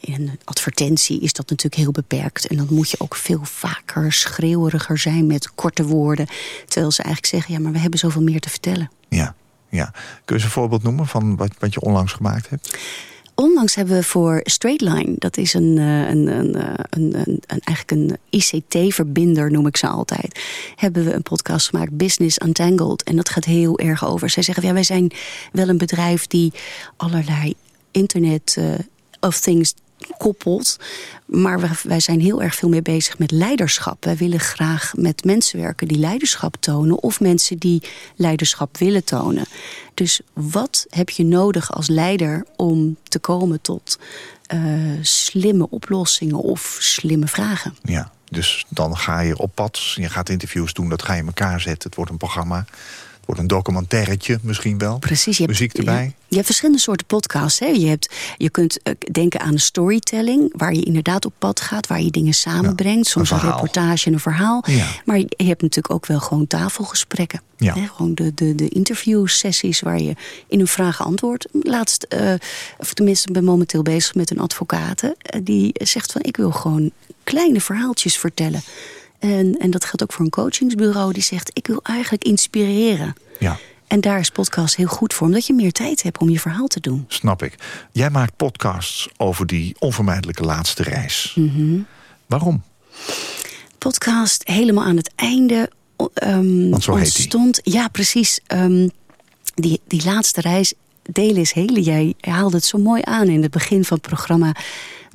[0.00, 2.46] in een advertentie is dat natuurlijk heel beperkt.
[2.46, 6.26] En dan moet je ook veel vaker schreeuweriger zijn met korte woorden.
[6.66, 8.90] Terwijl ze eigenlijk zeggen, ja, maar we hebben zoveel meer te vertellen.
[9.08, 9.34] Ja,
[9.68, 9.90] ja.
[9.90, 12.78] Kun je eens een voorbeeld noemen van wat, wat je onlangs gemaakt hebt?
[13.34, 16.54] Onlangs hebben we voor Straightline, dat is een, een, een,
[16.90, 20.40] een, een, een eigenlijk een ICT-verbinder, noem ik ze altijd.
[20.76, 23.02] Hebben we een podcast gemaakt, Business Untangled.
[23.02, 24.30] En dat gaat heel erg over.
[24.30, 25.10] Zij zeggen, ja, wij zijn
[25.52, 26.52] wel een bedrijf die
[26.96, 27.54] allerlei
[27.90, 28.74] internet uh,
[29.20, 29.74] of things
[30.16, 30.76] koppelt.
[31.24, 34.04] Maar wij, zijn heel erg veel meer bezig met leiderschap.
[34.04, 37.02] Wij willen graag met mensen werken die leiderschap tonen...
[37.02, 37.82] of mensen die
[38.16, 39.44] leiderschap willen tonen.
[39.94, 43.98] Dus wat heb je nodig als leider om te komen tot
[44.54, 47.76] uh, slimme oplossingen of slimme vragen?
[47.82, 50.88] Ja, dus dan ga je op pad, je gaat interviews doen...
[50.88, 52.64] dat ga je elkaar zetten, het wordt een programma...
[53.24, 54.98] Wordt een documentairetje misschien wel.
[54.98, 55.38] Precies.
[55.38, 56.04] Je Muziek hebt, erbij.
[56.04, 57.58] Je, je, hebt verschillende soorten podcasts.
[57.58, 57.66] Hè?
[57.66, 60.52] Je, hebt, je kunt uh, denken aan een storytelling...
[60.56, 63.06] waar je inderdaad op pad gaat, waar je dingen samenbrengt.
[63.06, 64.64] Ja, soms een, een, reportage en een verhaal.
[64.66, 64.86] Ja.
[65.04, 67.42] Maar je hebt natuurlijk ook wel gewoon tafelgesprekken.
[67.56, 67.74] Ja.
[67.74, 67.86] Hè?
[67.86, 70.14] Gewoon de, de, de interviewsessies waar je
[70.48, 71.46] in een vraag antwoordt.
[71.52, 72.34] Laatst, uh,
[72.78, 75.02] of tenminste ben momenteel bezig met een advocaat...
[75.02, 75.10] Uh,
[75.42, 76.90] die zegt van ik wil gewoon
[77.24, 78.62] kleine verhaaltjes vertellen...
[79.22, 81.50] En, en dat geldt ook voor een coachingsbureau die zegt...
[81.52, 83.14] ik wil eigenlijk inspireren.
[83.38, 83.58] Ja.
[83.86, 86.66] En daar is podcast heel goed voor, omdat je meer tijd hebt om je verhaal
[86.66, 87.04] te doen.
[87.08, 87.54] Snap ik.
[87.92, 91.32] Jij maakt podcasts over die onvermijdelijke laatste reis.
[91.34, 91.86] Mm -hmm.
[92.26, 92.62] Waarom?
[93.78, 95.70] Podcast helemaal aan het einde
[96.22, 97.60] um, Want zo ontstond.
[97.62, 98.40] Ja, precies.
[98.46, 98.90] Um,
[99.54, 101.82] die, die laatste reis, delen is hele.
[101.82, 104.54] Jij haalde het zo mooi aan in het begin van het programma.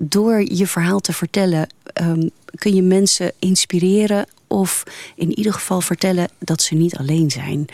[0.01, 1.69] Door je verhaal te vertellen
[2.01, 4.83] um, kun je mensen inspireren of
[5.15, 7.65] in ieder geval vertellen dat ze niet alleen zijn.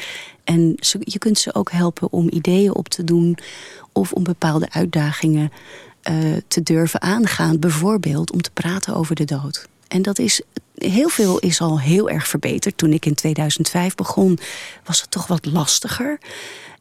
[0.43, 3.37] En ze, je kunt ze ook helpen om ideeën op te doen
[3.91, 5.51] of om bepaalde uitdagingen
[6.11, 7.59] uh, te durven aangaan.
[7.59, 9.67] Bijvoorbeeld om te praten over de dood.
[9.87, 10.41] En dat is,
[10.75, 12.77] heel veel is al heel erg verbeterd.
[12.77, 14.39] Toen ik in 2005 begon,
[14.83, 16.19] was het toch wat lastiger.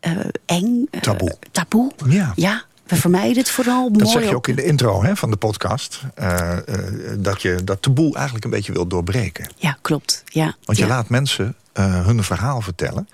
[0.07, 0.87] Uh, eng.
[0.91, 1.37] Uh, taboe.
[1.51, 1.93] Taboe.
[2.09, 2.33] Ja.
[2.37, 2.65] ja.
[2.87, 5.37] We vermijden het vooral dat mooi zeg je ook in de intro hè, van de
[5.37, 6.01] podcast.
[6.21, 6.77] Uh, uh,
[7.19, 9.51] dat je dat taboe eigenlijk een beetje wil doorbreken.
[9.57, 10.23] Ja, klopt.
[10.27, 10.55] Ja.
[10.65, 10.91] Want je ja.
[10.91, 13.09] laat mensen uh, hun verhaal vertellen.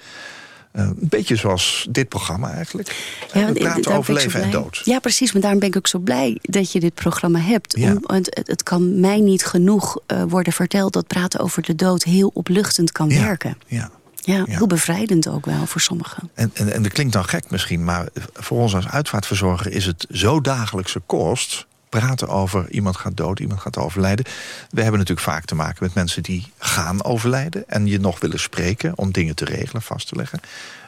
[0.72, 3.16] Een beetje zoals dit programma eigenlijk.
[3.32, 4.80] Ja, we praten over leven en dood.
[4.84, 5.32] Ja, precies.
[5.32, 7.76] Maar daarom ben ik ook zo blij dat je dit programma hebt.
[7.78, 7.92] Ja.
[7.92, 10.92] Om, het, het kan mij niet genoeg worden verteld...
[10.92, 13.22] dat praten over de dood heel opluchtend kan Ja.
[13.22, 13.58] werken.
[13.66, 13.90] Ja.
[14.28, 16.30] Ja, heel bevrijdend ook wel voor sommigen.
[16.34, 20.06] En, en, en dat klinkt dan gek misschien, maar voor ons als uitvaartverzorger is het
[20.10, 21.66] zo dagelijkse kost.
[21.88, 24.24] Praten over iemand gaat dood, iemand gaat overlijden.
[24.70, 28.40] We hebben natuurlijk vaak te maken met mensen die gaan overlijden en je nog willen
[28.40, 30.40] spreken om dingen te regelen, vast te leggen.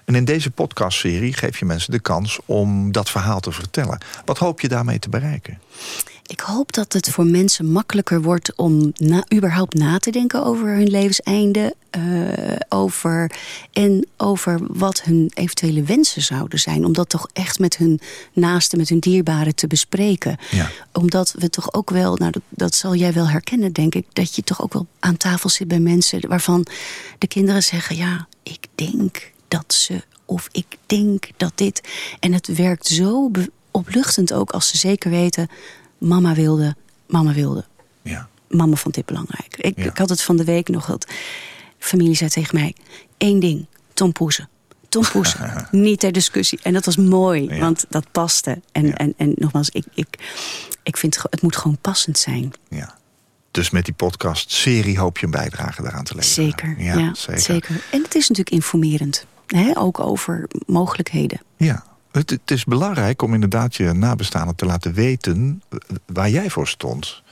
[0.05, 3.99] En in deze podcastserie geef je mensen de kans om dat verhaal te vertellen.
[4.25, 5.59] Wat hoop je daarmee te bereiken?
[6.31, 10.69] Ik hoop dat het voor mensen makkelijker wordt om na, überhaupt na te denken over
[10.69, 11.75] hun levenseinde.
[11.91, 12.01] eh,
[12.69, 13.33] over,
[13.73, 16.85] en over wat hun eventuele wensen zouden zijn.
[16.85, 18.01] Om dat toch echt met hun
[18.33, 20.37] naasten, met hun dierbaren te bespreken.
[20.51, 20.71] Ja.
[20.93, 24.07] Omdat we toch ook wel, nou dat, dat zal jij wel herkennen denk ik...
[24.13, 26.67] dat je toch ook wel aan tafel zit bij mensen waarvan
[27.19, 27.97] de kinderen zeggen...
[27.97, 31.81] ja, ik denk dat ze of ik denk dat dit...
[32.21, 33.31] En het werkt zo
[33.71, 35.49] opluchtend ook als ze zeker weten...
[36.01, 37.65] mama wilde, mama wilde,
[38.03, 38.29] Ja.
[38.49, 39.57] mama vond dit belangrijk.
[39.57, 39.85] Ik, Ja.
[39.85, 41.07] ik had het van de week nog dat
[41.79, 42.75] familie zei tegen mij...
[43.17, 44.49] één ding, Tom Poesen.
[44.89, 45.05] Tom
[45.71, 46.59] niet ter discussie.
[46.63, 47.59] En dat was mooi, Ja.
[47.59, 48.61] want dat paste.
[48.73, 48.95] En, Ja.
[48.95, 50.19] en, en nogmaals, ik, ik,
[50.83, 52.53] ik vind het, het moet gewoon passend zijn.
[52.69, 52.99] ja.
[53.53, 56.45] Dus met die podcast-serie hoop je een bijdrage daaraan te leveren.
[56.45, 57.41] Zeker, ja, zeker.
[57.41, 57.85] zeker.
[57.91, 59.27] En het is natuurlijk informerend.
[59.47, 59.79] Hè?
[59.79, 61.41] Ook over mogelijkheden.
[61.57, 65.63] Ja, het, het is belangrijk om inderdaad je nabestaanden te laten weten
[66.07, 67.23] waar jij voor stond.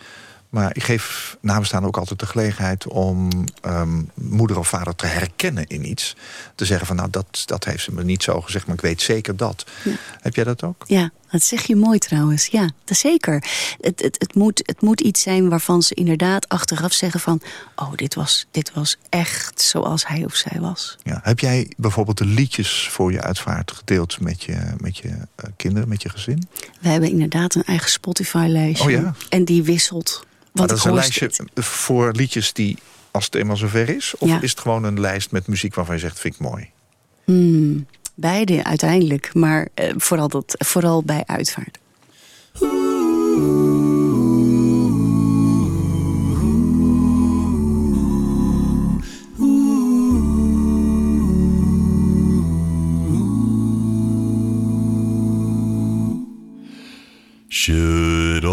[0.49, 3.29] Maar ik geef nabestaanden ook altijd de gelegenheid om
[3.61, 6.17] ehm, moeder of vader te herkennen in iets.
[6.55, 9.01] Te zeggen van nou, dat, dat heeft ze me niet zo gezegd, maar ik weet
[9.01, 9.67] zeker dat.
[9.85, 9.93] Ja.
[10.21, 10.85] Heb jij dat ook?
[10.87, 12.47] Ja, dat zeg je mooi trouwens.
[12.47, 13.45] Ja, dat zeker.
[13.81, 17.41] Het, het, het, moet, het moet iets zijn waarvan ze inderdaad achteraf zeggen van...
[17.77, 20.97] oh, dit was, dit was echt zoals hij of zij was.
[21.03, 21.21] Ja.
[21.23, 25.89] Heb jij bijvoorbeeld de liedjes voor je uitvaart gedeeld met je, met je eh, kinderen,
[25.89, 26.49] met je gezin?
[26.81, 28.85] We hebben inderdaad een eigen Spotify-lijstje.
[28.85, 29.15] Oh ja?
[29.29, 30.27] En die wisselt.
[30.53, 32.79] Want dat is een lijstje voor liedjes die,
[33.11, 34.15] als het eenmaal zover is?
[34.19, 34.41] Of Ja.
[34.41, 36.71] is het gewoon een lijst met muziek waarvan je zegt, vind ik mooi?
[37.25, 37.87] Hmm,
[38.19, 41.79] beide uiteindelijk, maar eh, vooral, dat, vooral bij uitvaart.
[57.49, 58.45] Should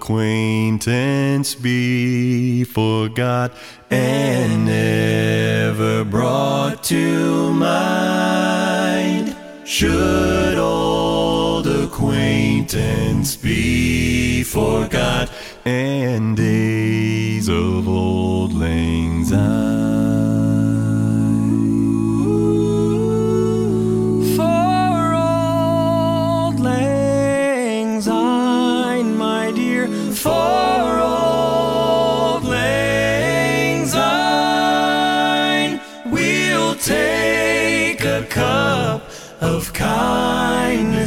[0.00, 3.52] acquaintance be forgot
[3.90, 9.36] and never brought to mind?
[9.66, 15.30] Should old acquaintance be forgot
[15.66, 19.89] and days of old lang syne?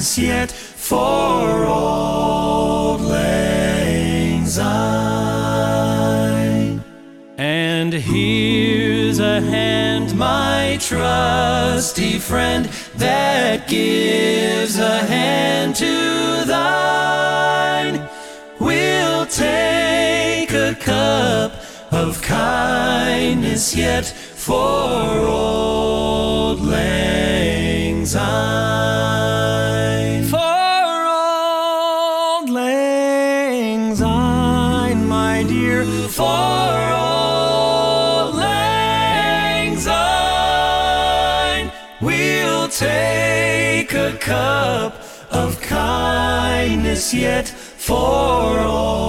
[0.04, 4.84] Yet for old lang syne.
[7.38, 12.66] And here's a hand, my trusty friend,
[12.98, 18.10] that gives a hand to thine.
[18.60, 21.54] We'll take a cup
[21.94, 28.53] of kindness yet for old lang syne.
[46.94, 49.03] is yet for all.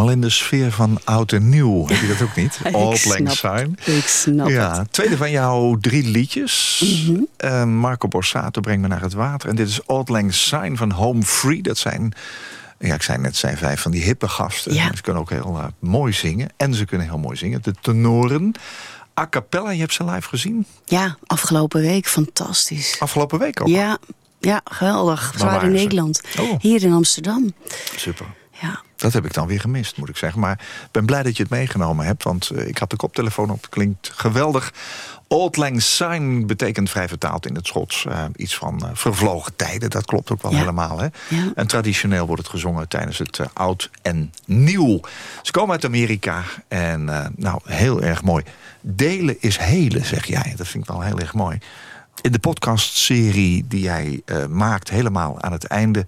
[0.00, 1.86] Helemaal in de sfeer van oud en nieuw.
[1.88, 2.54] Heb je dat ook niet?
[2.98, 3.70] Snap Syne.
[3.78, 3.86] het.
[3.86, 4.92] Ik snap Ja, het.
[4.92, 6.84] tweede van jouw drie liedjes.
[7.36, 9.48] Eh, Marco Borsato brengt me naar het water.
[9.48, 11.62] En dit is Old Lang Syne van Home Free.
[11.62, 12.12] Dat zijn,
[12.78, 14.74] ja, ik zei net, zijn vijf van die hippe gasten.
[14.74, 14.90] Ja.
[14.94, 16.48] Ze kunnen ook heel eh, mooi zingen.
[16.56, 17.62] En ze kunnen heel mooi zingen.
[17.62, 18.52] De tenoren.
[19.20, 20.66] A cappella, je hebt ze live gezien.
[20.84, 22.96] Ja, afgelopen week fantastisch.
[22.98, 23.68] Afgelopen week ook.
[23.68, 23.98] Ja,
[24.40, 25.32] ja, geweldig.
[25.38, 25.74] Ze waren in?
[25.74, 26.20] Nederland.
[26.38, 26.60] Oh.
[26.60, 27.52] Hier in Amsterdam.
[27.96, 28.26] Super.
[28.60, 28.80] Ja.
[28.96, 30.40] Dat heb ik dan weer gemist, moet ik zeggen.
[30.40, 32.22] Maar ik ben blij dat je het meegenomen hebt.
[32.22, 33.70] Want eh, ik had de koptelefoon op.
[33.70, 34.72] Klinkt geweldig.
[35.28, 39.90] Old Lang Syne betekent vrij vertaald in het Schots eh, iets van eh, vervlogen tijden.
[39.90, 40.58] Dat klopt ook wel Ja.
[40.58, 40.98] helemaal.
[40.98, 41.06] Hè?
[41.28, 41.52] Ja.
[41.54, 45.00] En traditioneel wordt het gezongen tijdens het oud en nieuw.
[45.42, 47.04] Ze komen uit Amerika en
[47.36, 48.44] nou, heel erg mooi.
[48.80, 50.54] Delen is helen, zeg jij.
[50.56, 51.58] Dat vind ik wel heel erg mooi.
[52.20, 56.06] In de podcastserie die jij maakt, helemaal aan het einde...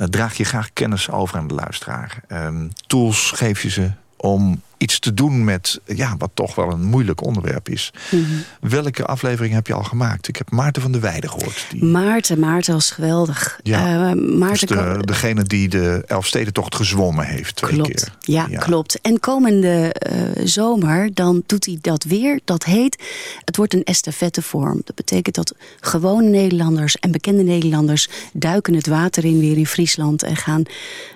[0.00, 2.20] eh, draag je graag kennis over aan de luisteraar.
[2.28, 6.84] Ehm, tools geef je ze om iets te doen met ja, wat toch wel een
[6.84, 7.92] moeilijk onderwerp is.
[8.10, 8.22] Mhm.
[8.60, 10.28] Welke aflevering heb je al gemaakt?
[10.28, 11.66] Ik heb Maarten van der Weijden gehoord.
[11.70, 13.60] Die Maarten, Maarten was geweldig.
[13.62, 17.88] Ja, Eh, Maarten de, kan- degene die de Elfstedentocht gezwommen heeft twee Klopt.
[17.88, 18.16] keer.
[18.34, 19.00] Ja, klopt.
[19.00, 22.40] En komende eh, zomer, dan doet hij dat weer.
[22.44, 23.02] Dat heet,
[23.44, 24.80] het wordt een estafettevorm.
[24.84, 28.08] Dat betekent dat gewone Nederlanders en bekende Nederlanders...
[28.32, 30.62] duiken het water in weer in Friesland en gaan...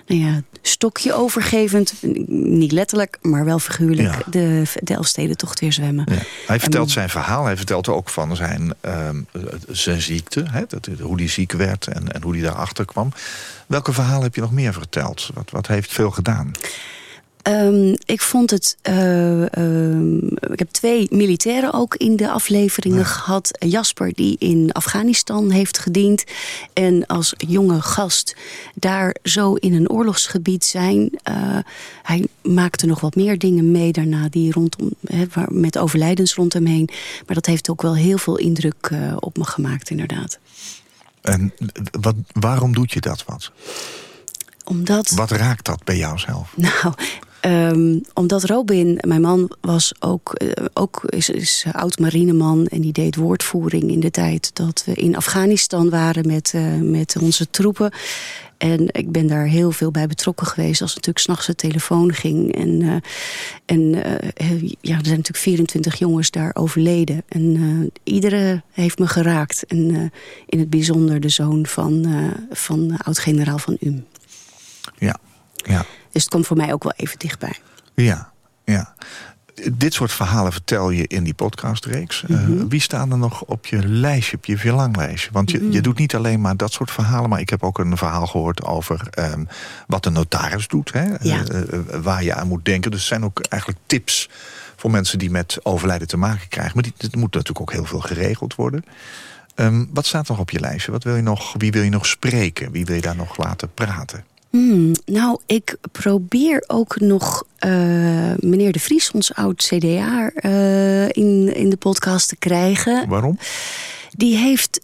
[0.07, 1.93] Nou ja, stokje overgevend,
[2.27, 4.07] niet letterlijk, maar wel figuurlijk...
[4.07, 4.21] Ja.
[4.25, 6.05] de, de Elfstedentocht weer zwemmen.
[6.11, 6.17] Ja.
[6.47, 7.45] Hij vertelt En- zijn verhaal.
[7.45, 9.21] Hij vertelt ook van zijn, ehm,
[9.69, 10.43] zijn ziekte.
[10.51, 13.11] Hè, dat, hoe hij ziek werd en, en hoe hij daarachter kwam.
[13.67, 15.29] Welke verhaal heb je nog meer verteld?
[15.33, 16.51] Wat, wat heeft veel gedaan?
[17.45, 18.77] Ehm, ik vond het.
[18.81, 23.51] eh, ehm, ik heb twee militairen ook in de afleveringen gehad.
[23.59, 26.23] Jasper, die in Afghanistan heeft gediend.
[26.73, 28.35] En als jonge gast
[28.75, 31.09] daar zo in een oorlogsgebied zijn.
[31.23, 31.57] eh,
[32.03, 34.89] hij maakte nog wat meer dingen mee daarna, die rondom,
[35.33, 36.89] waar, met overlijdens rond hem heen.
[37.25, 40.39] Maar dat heeft ook wel heel veel indruk eh, op me gemaakt, inderdaad.
[41.21, 41.53] En
[42.01, 43.51] wat, waarom doet je dat wat?
[44.63, 45.09] Omdat.
[45.09, 46.53] Wat raakt dat bij jou zelf?
[46.83, 46.93] Nou,
[47.45, 52.93] ehm, omdat Robin, mijn man, was ook, eh, ook is, is oud marineman en die
[52.93, 57.91] deed woordvoering in de tijd dat we in Afghanistan waren met, eh, met onze troepen.
[58.57, 62.55] En ik ben daar heel veel bij betrokken geweest als natuurlijk s'nachts de telefoon ging.
[62.55, 62.95] En, eh,
[63.65, 63.89] en
[64.81, 67.23] ja, er zijn natuurlijk 24 jongens daar overleden.
[67.27, 69.65] En eh, iedere heeft me geraakt.
[69.65, 70.11] En
[70.45, 72.05] in het bijzonder de zoon van,
[72.51, 74.05] van oud-generaal van UM.
[74.97, 75.17] Ja,
[75.55, 77.55] ja, Dus het komt voor mij ook wel even dichtbij.
[77.95, 78.31] ja,
[78.65, 78.93] ja.
[79.73, 82.23] Dit soort verhalen vertel je in die podcastreeks.
[82.27, 82.67] Mhm.
[82.67, 85.29] wie staan er nog op je lijstje, op je verlanglijstje?
[85.31, 85.71] Want je, Mhm.
[85.71, 87.29] je doet niet alleen maar dat soort verhalen...
[87.29, 89.43] maar ik heb ook een verhaal gehoord over ehm,
[89.87, 90.93] wat de notaris doet.
[90.93, 91.03] Hè?
[91.21, 91.43] Ja.
[91.45, 92.91] Eh, eh, waar je aan moet denken.
[92.91, 94.29] Dus er zijn ook eigenlijk tips
[94.75, 96.73] voor mensen die met overlijden te maken krijgen.
[96.73, 98.85] Maar die, het moet natuurlijk ook heel veel geregeld worden.
[99.55, 100.91] Ehm, wat staat nog op je lijstje?
[100.91, 102.71] Wat wil je nog, wie wil je nog spreken?
[102.71, 104.25] Wie wil je daar nog laten praten?
[104.55, 107.71] Hmm, nou, ik probeer ook nog eh,
[108.39, 113.07] meneer De Vries, ons oud CDA, eh, in, in de podcast te krijgen.
[113.07, 113.37] Waarom?
[114.11, 114.81] Die heeft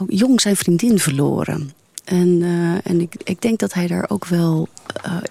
[0.00, 1.72] ook jong zijn vriendin verloren.
[2.04, 2.42] En,
[2.84, 4.68] en ik, ik denk dat hij daar ook wel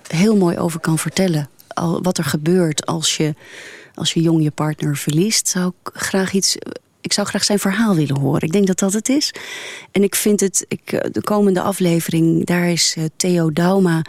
[0.07, 1.49] heel mooi over kan vertellen.
[1.67, 3.35] Al, wat er gebeurt als je,
[3.95, 5.47] als je jong je partner verliest.
[5.47, 6.57] Zou ik graag iets.
[7.01, 8.41] Ik zou graag zijn verhaal willen horen.
[8.41, 9.33] Ik denk dat dat het is.
[9.91, 14.01] En ik vind het, ik, eh, de komende aflevering, daar is eh, Theo Dauma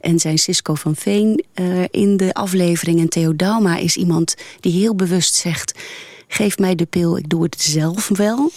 [0.00, 3.00] en zijn Cisco van Veen eh, in de aflevering.
[3.00, 5.78] En Theo Dauma is iemand die heel bewust zegt:
[6.28, 8.50] geef mij de pil, ik doe het zelf wel.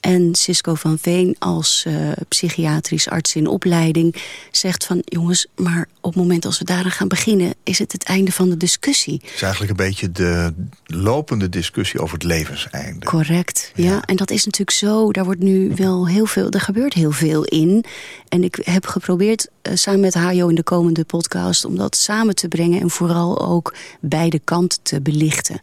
[0.00, 1.94] En Cisco van Veen als eh,
[2.28, 4.14] psychiatrisch arts in opleiding
[4.50, 5.02] zegt van...
[5.04, 7.54] jongens, maar op het moment als we daaraan gaan beginnen...
[7.62, 9.20] is het het einde van de discussie.
[9.22, 13.06] Het is eigenlijk een beetje de lopende discussie over het levenseinde.
[13.06, 14.02] Correct, ja.
[14.04, 16.50] En dat is natuurlijk zo, daar wordt nu wel heel veel...
[16.50, 17.84] er gebeurt heel veel in.
[18.28, 21.64] En ik heb geprobeerd eh, samen met Hajo in de komende podcast...
[21.64, 25.60] om dat samen te brengen en vooral ook beide kanten te belichten.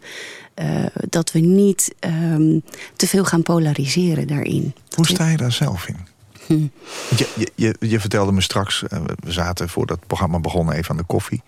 [0.55, 2.59] Eh, dat we niet ehm,
[2.95, 4.73] te veel gaan polariseren daarin.
[4.95, 5.97] Hoe sta je daar zelf in?
[6.45, 6.67] Hm.
[7.15, 10.97] Je, je, je, vertelde me straks, eh, we zaten voordat het programma begon even aan
[10.97, 11.41] de koffie.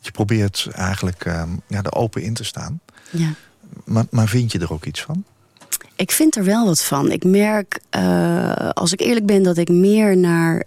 [0.00, 2.80] Je probeert eigenlijk eh, ja, er open in te staan.
[3.10, 3.34] Ja.
[3.84, 5.24] Maar, maar vind je er ook iets van?
[5.96, 7.10] Ik vind er wel wat van.
[7.10, 10.58] Ik merk, eh, als ik eerlijk ben, dat ik meer naar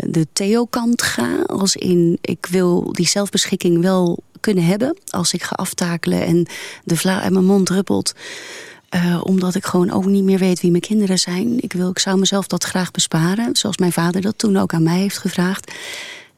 [0.00, 1.42] de Theo-kant ga.
[1.46, 4.98] Als in, ik wil die zelfbeschikking wel kunnen hebben.
[5.06, 6.46] Als ik ga aftakelen en
[6.84, 8.14] de vla uit mijn mond druppelt.
[8.88, 11.62] Eh, omdat ik gewoon ook niet meer weet wie mijn kinderen zijn.
[11.62, 13.56] Ik, wil, ik zou mezelf dat graag besparen.
[13.56, 15.72] Zoals mijn vader dat toen ook aan mij heeft gevraagd.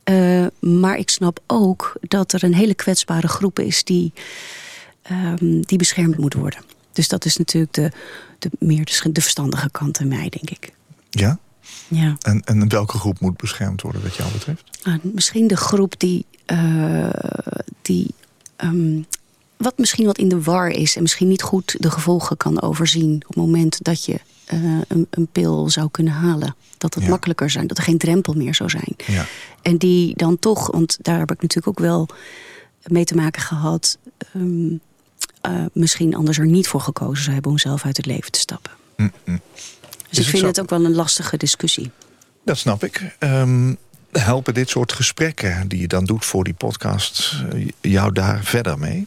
[0.05, 3.85] Eh, maar ik snap ook dat er een hele kwetsbare groep is...
[3.85, 4.13] die,
[5.03, 6.61] ehm, die beschermd moet worden.
[6.93, 7.91] Dus dat is natuurlijk de,
[8.39, 10.73] de, meer de, de verstandige kant in mij, denk ik.
[11.11, 11.39] Ja?
[11.89, 12.17] Ja.
[12.21, 14.65] En, en welke groep moet beschermd worden wat jou betreft?
[14.85, 17.11] Nou, misschien de groep die, eh,
[17.83, 18.07] die
[18.57, 19.01] ehm,
[19.57, 20.97] wat misschien wat in de war is...
[20.97, 23.15] en misschien niet goed de gevolgen kan overzien...
[23.15, 24.59] op het moment dat je eh,
[24.89, 26.55] een, een pil zou kunnen halen.
[26.79, 27.09] Dat het Ja.
[27.11, 28.95] makkelijker zou dat er geen drempel meer zou zijn.
[29.07, 29.27] Ja.
[29.63, 32.09] En die dan toch, want daar heb ik natuurlijk ook wel
[32.87, 33.99] mee te maken gehad...
[34.35, 34.77] ehm,
[35.41, 38.39] eh, misschien anders er niet voor gekozen zou hebben om zelf uit het leven te
[38.39, 38.73] stappen.
[38.97, 39.41] Mm, mm.
[40.09, 40.47] Dus ik vind zo?
[40.47, 41.91] het ook wel een lastige discussie.
[42.45, 43.17] Dat snap ik.
[43.19, 43.75] Ehm,
[44.13, 48.79] helpen dit soort gesprekken die je dan doet voor die podcast eh, jou daar verder
[48.79, 49.07] mee?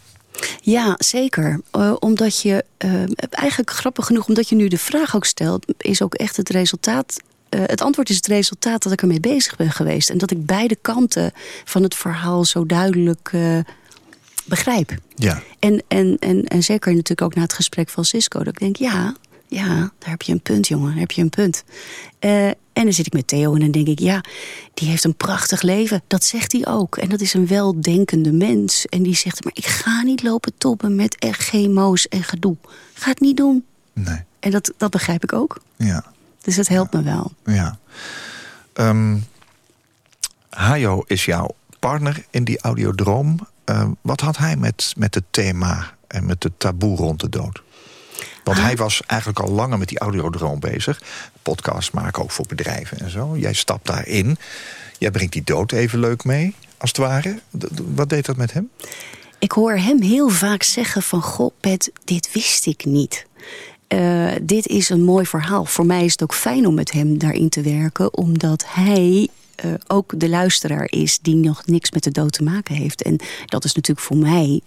[0.62, 1.62] Ja, zeker.
[1.72, 6.02] Eh, omdat je, eh, eigenlijk grappig genoeg, omdat je nu de vraag ook stelt, is
[6.02, 7.18] ook echt het resultaat.
[7.50, 10.10] het antwoord is het resultaat dat ik ermee bezig ben geweest.
[10.10, 11.32] En dat ik beide kanten
[11.64, 13.32] van het verhaal zo duidelijk
[14.46, 14.98] begrijp.
[15.16, 15.42] Ja.
[15.60, 18.40] En, en, en, en zeker natuurlijk ook na het gesprek van Cisco.
[18.40, 19.16] Dat ik denk, ja,
[19.56, 20.90] ja, daar heb je een punt, jongen.
[20.90, 21.64] Daar heb je een punt.
[22.20, 24.24] Eh, en dan zit ik met Theo en dan denk ik, ja,
[24.74, 26.02] die heeft een prachtig leven.
[26.08, 26.98] Dat zegt hij ook.
[26.98, 28.86] En dat is een weldenkende mens.
[28.86, 32.56] En die zegt, maar ik ga niet lopen toppen met chemo's en gedoe.
[32.94, 33.66] Ga het niet doen.
[33.94, 34.20] Nee.
[34.40, 35.62] En dat, dat begrijp ik ook.
[35.76, 36.06] Ja.
[36.42, 37.32] Dus dat helpt me wel.
[37.46, 37.78] Ja.
[38.74, 39.18] Ehm,
[40.50, 43.40] Hajo is jouw partner in die audiodroom.
[43.64, 47.64] Ehm, wat had hij met, met het thema en met het taboe rond de dood?
[48.44, 51.02] Want hij was eigenlijk al langer met die audiodroom bezig.
[51.42, 53.38] Podcast maken ook voor bedrijven en zo.
[53.38, 54.38] Jij stapt daarin.
[54.98, 57.40] Jij brengt die dood even leuk mee, als het ware.
[57.96, 58.70] Wat deed dat met hem?
[59.40, 61.22] Ik hoor hem heel vaak zeggen van...
[61.22, 63.26] Goh, Pet, dit wist ik niet.
[63.88, 65.66] Eh, dit is een mooi verhaal.
[65.66, 68.14] Voor mij is het ook fijn om met hem daarin te werken...
[68.14, 72.76] omdat hij eh, ook de luisteraar is die nog niks met de dood te maken
[72.76, 73.02] heeft.
[73.02, 74.62] En dat is natuurlijk voor mij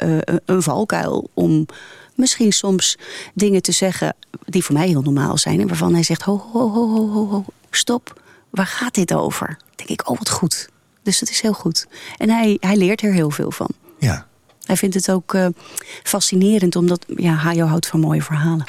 [0.00, 1.30] eh, een- valkuil...
[1.34, 1.66] om
[2.14, 2.98] misschien soms
[3.34, 5.60] dingen te zeggen die voor mij heel normaal zijn...
[5.60, 9.46] en waarvan hij zegt, ho, ho, ho, ho, ho, ho, stop, waar gaat dit over?
[9.46, 10.68] Dan denk ik, oh, wat goed.
[11.02, 11.86] Dus dat is heel goed.
[12.16, 13.68] En hij, hij leert er heel veel van.
[13.98, 14.26] Ja.
[14.64, 15.46] Hij vindt het ook eh,
[16.02, 18.66] fascinerend, omdat ja, Hajo houdt van mooie verhalen.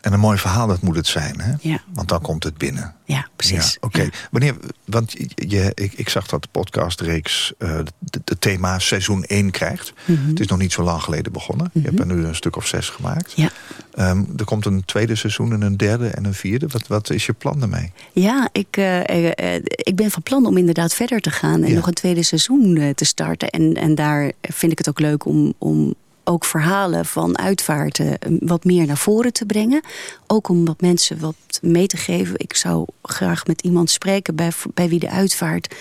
[0.00, 1.52] En een mooi verhaal, dat moet het zijn, hè?
[1.60, 1.80] Ja.
[1.92, 2.94] Want dan komt het binnen.
[3.04, 3.72] Ja, precies.
[3.72, 4.08] Ja, Oké, Ja.
[4.30, 4.54] wanneer?
[4.84, 9.92] Want je, ik, ik zag dat de podcastreeks eh de, de thema seizoen 1 krijgt.
[10.04, 10.28] Mhm.
[10.28, 11.70] Het is nog niet zo lang geleden begonnen.
[11.72, 13.32] Je hebt er nu een stuk of zes gemaakt.
[13.36, 13.50] Ja.
[13.94, 16.66] Ehm, er komt een tweede seizoen en een derde en een vierde.
[16.68, 17.92] Wat, wat is je plan daarmee?
[18.12, 21.74] Ja, ik, eh, eh, eh, ik ben van plan om inderdaad verder te gaan en
[21.74, 23.50] nog een tweede seizoen eh, te starten.
[23.50, 25.94] En, en daar vind ik het ook leuk om, om
[26.30, 29.80] ook verhalen van uitvaarten eh, wat meer naar voren te brengen.
[30.26, 32.34] Ook om wat mensen wat mee te geven.
[32.36, 35.74] Ik zou graag met iemand spreken bij, bij wie de uitvaart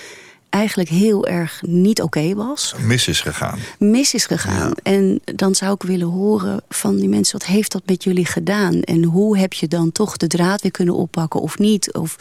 [0.50, 2.76] eigenlijk heel erg niet oké was.
[2.80, 3.60] Mis is gegaan.
[3.80, 4.74] mis is gegaan.
[4.76, 4.91] Ja.
[4.91, 7.39] En dan zou ik willen horen van die mensen...
[7.39, 8.82] wat heeft dat met jullie gedaan?
[8.82, 11.93] En hoe heb je dan toch de draad weer kunnen oppakken of niet?
[11.93, 12.16] Of,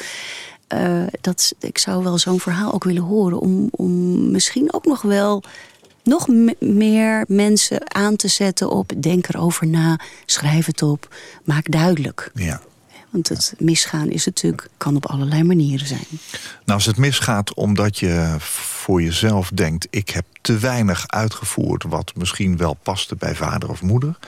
[0.67, 3.41] eh, dat, ik zou wel zo'n verhaal ook willen horen...
[3.41, 5.43] om, om misschien ook nog wel
[6.09, 8.93] nog me- meer mensen aan te zetten op...
[8.97, 12.31] denk erover na, schrijf het op, maak duidelijk.
[12.35, 12.61] Ja.
[13.11, 16.07] Want het misgaan is natuurlijk, kan op allerlei manieren zijn.
[16.65, 19.87] Nou, als het misgaat omdat je voor jezelf denkt...
[19.91, 24.19] ik heb te weinig uitgevoerd wat misschien wel paste bij vader of moeder...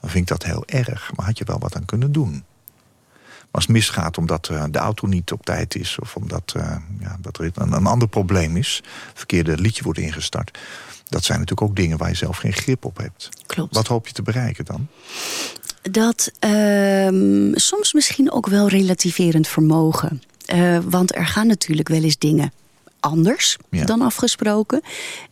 [0.00, 1.12] dan vind ik dat heel erg.
[1.14, 2.30] Maar had je wel wat aan kunnen doen.
[2.30, 5.98] Maar als het misgaat omdat eh, de auto niet op tijd is...
[5.98, 8.82] of omdat eh, ja, dat er een, een ander probleem is...
[9.14, 10.58] verkeerde liedje wordt ingestart...
[11.08, 13.28] dat zijn natuurlijk ook dingen waar je zelf geen grip op hebt.
[13.46, 13.74] Klopt.
[13.74, 14.86] Wat hoop je te bereiken dan?
[15.90, 20.22] Dat ehm, soms misschien ook wel relativerend vermogen.
[20.46, 22.52] Eh, want er gaan natuurlijk wel eens dingen
[23.00, 23.84] anders Ja.
[23.84, 24.80] dan afgesproken.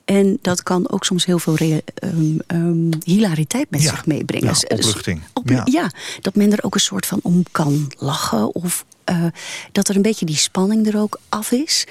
[0.05, 3.91] En dat kan ook soms heel veel ehm, ehm, hilariteit met Ja.
[3.91, 4.47] zich meebrengen.
[4.47, 5.23] Ja, Dus- dus opluchting.
[5.33, 5.63] op- Ja.
[5.65, 5.91] ja.
[6.21, 8.55] dat men er ook een soort van om kan lachen.
[8.55, 9.25] Of eh,
[9.73, 11.87] dat er een beetje die spanning er ook af is.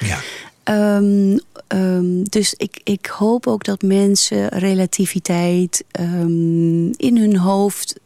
[0.63, 1.37] Ehm,
[1.67, 8.01] ehm, dus ik, ik hoop ook dat mensen relativiteit ehm, in hun hoofd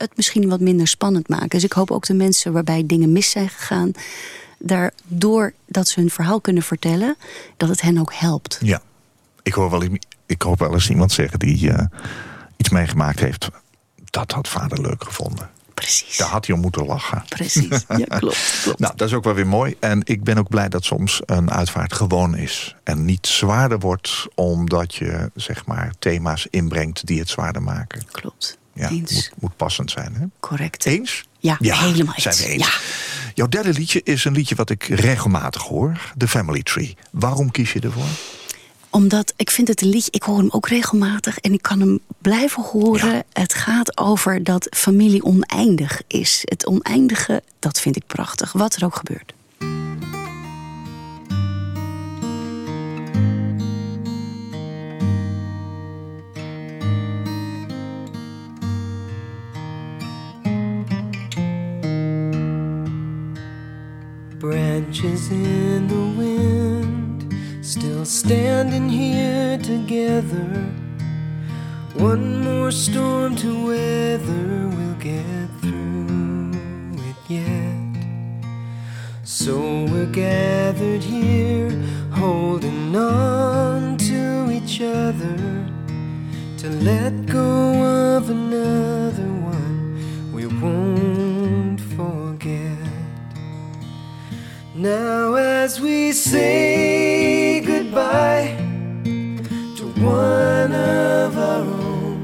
[0.00, 1.48] het misschien wat minder spannend maken.
[1.48, 3.92] Dus ik hoop ook de mensen waarbij dingen mis zijn gegaan,
[4.58, 7.16] daardoor dat ze hun verhaal kunnen vertellen,
[7.56, 8.58] dat het hen ook helpt.
[8.62, 8.82] Ja,
[9.42, 9.82] ik hoor wel,
[10.26, 11.86] ik hoor wel eens iemand zeggen die eh,
[12.56, 13.48] iets meegemaakt heeft.
[14.04, 15.50] Dat had vader leuk gevonden.
[15.80, 16.16] Precies.
[16.16, 17.24] Daar had hij om moeten lachen.
[17.28, 17.84] Precies.
[17.88, 18.60] Ja, klopt.
[18.62, 18.78] klopt.
[18.78, 19.74] Nou, dat is ook wel weer mooi.
[19.80, 22.74] En ik ben ook blij dat soms een uitvaart gewoon is.
[22.84, 28.02] En niet zwaarder wordt omdat je zeg maar thema's inbrengt die het zwaarder maken.
[28.10, 28.58] klopt.
[28.74, 29.12] Ja, Eens.
[29.12, 30.14] moet, moet passend zijn.
[30.14, 30.24] Hè?
[30.40, 30.86] Correct.
[30.86, 31.24] Eens?
[31.38, 32.44] Ja, helemaal zijn eens.
[32.44, 32.62] we eens.
[32.66, 33.30] Ja.
[33.34, 36.12] Jouw derde liedje is een liedje wat ik regelmatig hoor.
[36.16, 36.96] The Family Tree.
[37.10, 38.04] Waarom kies je ervoor?
[38.90, 42.00] Omdat ik vind het een liedje, ik hoor hem ook regelmatig en ik kan hem
[42.18, 43.24] blijven horen.
[43.32, 46.40] Het gaat over dat familie oneindig is.
[46.44, 49.32] Het oneindige, dat vind ik prachtig, wat er ook gebeurt.
[64.38, 66.69] Branches in the wind
[67.70, 70.48] still standing here together.
[71.94, 76.50] One more storm to weather, we'll get through
[77.10, 78.04] it yet.
[79.22, 81.70] So we're gathered here,
[82.10, 85.36] holding on to each other
[86.58, 92.78] to let go of another one we won't forget.
[94.74, 97.49] Now, as we say
[97.90, 98.54] goodbye
[99.74, 102.22] to one of our own,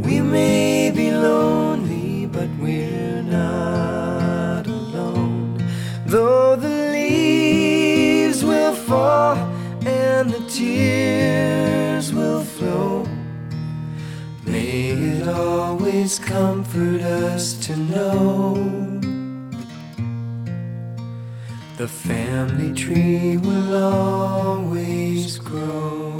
[0.00, 5.58] we may be lonely, but we're not alone.
[6.06, 9.36] Though the leaves will fall
[9.84, 13.08] and the tears will flow,
[14.46, 18.91] may it always comfort us to know.
[21.82, 26.16] The family tree will always grow.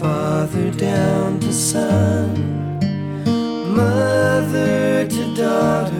[0.00, 2.80] Father down to son,
[3.76, 5.91] mother to daughter,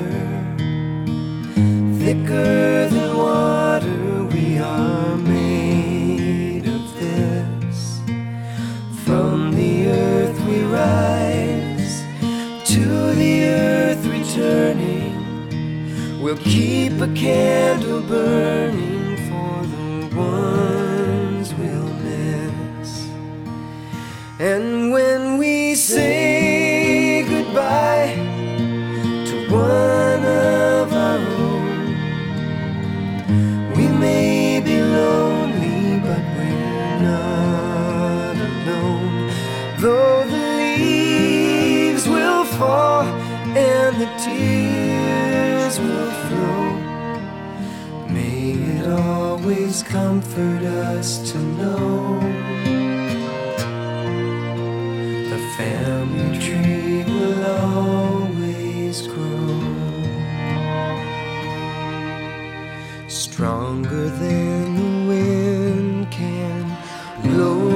[17.33, 17.92] together.
[50.33, 52.19] Comfort us to know.
[55.31, 59.61] The family tree will always grow
[63.09, 66.79] stronger than the wind can
[67.23, 67.72] blow.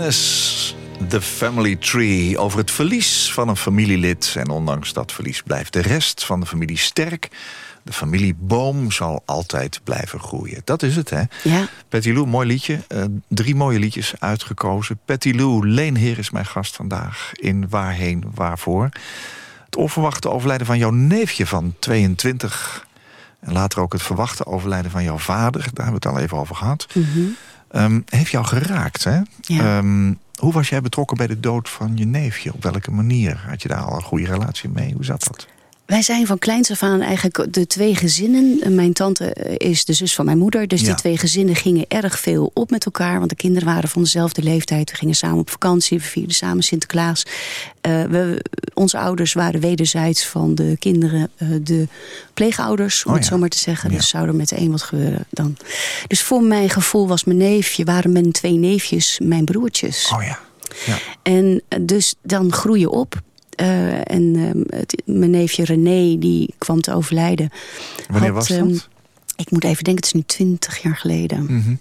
[0.00, 0.74] Venice,
[1.08, 2.38] The Family Tree.
[2.38, 4.34] Over het verlies van een familielid.
[4.36, 7.28] En ondanks dat verlies blijft de rest van de familie sterk.
[7.82, 10.60] De familieboom zal altijd blijven groeien.
[10.64, 11.22] Dat is het, hè?
[11.42, 11.68] Ja.
[11.88, 12.78] Patty Lou, mooi liedje.
[12.88, 14.98] Eh, drie mooie liedjes uitgekozen.
[15.04, 18.88] Patty Lou, Leenheer is mijn gast vandaag in Waarheen, Waarvoor.
[19.64, 22.86] Het onverwachte overlijden van jouw neefje van 22...
[23.40, 25.60] en later ook het verwachte overlijden van jouw vader.
[25.60, 26.86] Daar hebben we het al even over gehad.
[27.70, 29.20] Ehm, heeft jou geraakt, hè?
[29.40, 29.78] Ja.
[29.78, 32.52] Ehm, hoe was jij betrokken bij de dood van je neefje?
[32.54, 33.44] Op welke manier?
[33.48, 34.92] Had je daar al een goede relatie mee?
[34.92, 35.46] Hoe zat dat?
[35.90, 38.74] Wij zijn van kleins af aan eigenlijk de twee gezinnen.
[38.74, 40.68] Mijn tante is de zus van mijn moeder.
[40.68, 40.86] Dus Ja.
[40.86, 43.18] die twee gezinnen gingen erg veel op met elkaar.
[43.18, 44.90] Want de kinderen waren van dezelfde leeftijd.
[44.90, 45.98] We gingen samen op vakantie.
[45.98, 47.22] We vierden samen Sinterklaas.
[47.80, 51.88] Eh, we, onze ouders waren wederzijds van de kinderen eh, de
[52.34, 53.04] pleegouders.
[53.04, 53.90] Om Oh het zo maar te zeggen.
[53.90, 53.96] Ja.
[53.96, 55.56] Dus zou er met de een wat gebeuren dan.
[56.06, 57.84] Dus voor mijn gevoel was mijn neefje...
[57.84, 60.10] waren mijn twee neefjes mijn broertjes.
[60.14, 60.38] Oh ja.
[60.86, 60.98] ja.
[61.22, 63.20] En eh, dus dan groei je op.
[63.60, 64.34] Eh, en
[64.68, 67.50] het- mijn neefje René, die kwam te overlijden.
[68.08, 68.66] Wanneer had, was dat?
[68.68, 68.76] ehm,
[69.36, 71.42] ik moet even denken, het is nu twintig jaar geleden.
[71.44, 71.74] Mhm.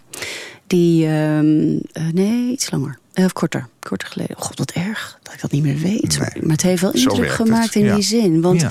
[0.67, 2.97] Die, ehm, eh, nee, iets langer.
[3.13, 4.36] Eh, Of korter, korter geleden.
[4.39, 6.19] God, wat erg dat ik dat niet meer weet.
[6.19, 7.95] Nee, maar het heeft wel indruk gemaakt in ja.
[7.95, 8.41] die zin.
[8.41, 8.69] Want Ja.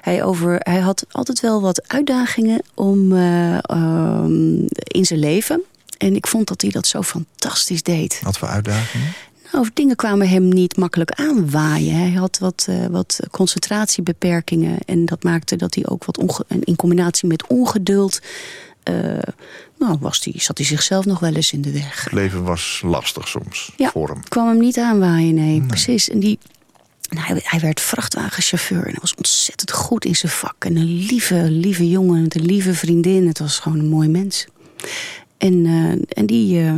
[0.00, 3.12] hij, over, hij had altijd wel wat uitdagingen om,
[4.72, 5.62] in zijn leven.
[5.98, 8.20] En ik vond dat hij dat zo fantastisch deed.
[8.22, 9.12] Wat voor uitdagingen?
[9.52, 11.94] Nou, dingen kwamen hem niet makkelijk aanwaaien.
[11.96, 14.78] Hij had wat, eh, wat concentratiebeperkingen.
[14.86, 18.20] En dat maakte dat hij ook wat onge- in combinatie met ongeduld.
[18.82, 18.94] eh,
[19.78, 22.04] nou, was die, zat hij zichzelf nog wel eens in de weg.
[22.04, 23.90] Het leven was lastig soms Ja.
[23.90, 24.22] voor hem.
[24.28, 26.08] kwam hem niet aanwaaien, nee, precies.
[26.08, 26.38] En die,
[27.08, 30.64] nou, hij, hij werd vrachtwagenchauffeur en hij was ontzettend goed in zijn vak.
[30.64, 33.26] En een lieve, lieve jongen, een lieve vriendin.
[33.26, 34.46] Het was gewoon een mooi mens.
[35.38, 36.74] En, eh, en die, eh,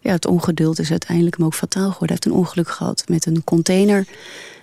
[0.00, 2.06] ja, het ongeduld is uiteindelijk hem ook fataal geworden.
[2.06, 4.06] Hij heeft een ongeluk gehad met een container.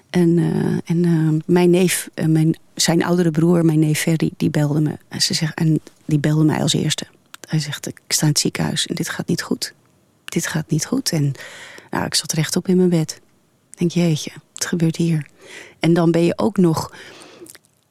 [0.10, 4.98] En, eh, en mijn neef, mijn, zijn oudere broer, mijn neef Ferry, die belde me.
[5.08, 7.08] En, ze zegt, en die belde mij als eerste.
[7.48, 9.74] Hij zegt, ik sta in het ziekenhuis en dit gaat niet goed.
[10.26, 11.12] Dit gaat niet goed.
[11.12, 11.32] En
[11.92, 13.22] nou, ik zat rechtop in mijn bed.
[13.72, 15.28] Ik denk, jeetje, wat gebeurt hier?
[15.80, 16.94] En dan ben je ook nog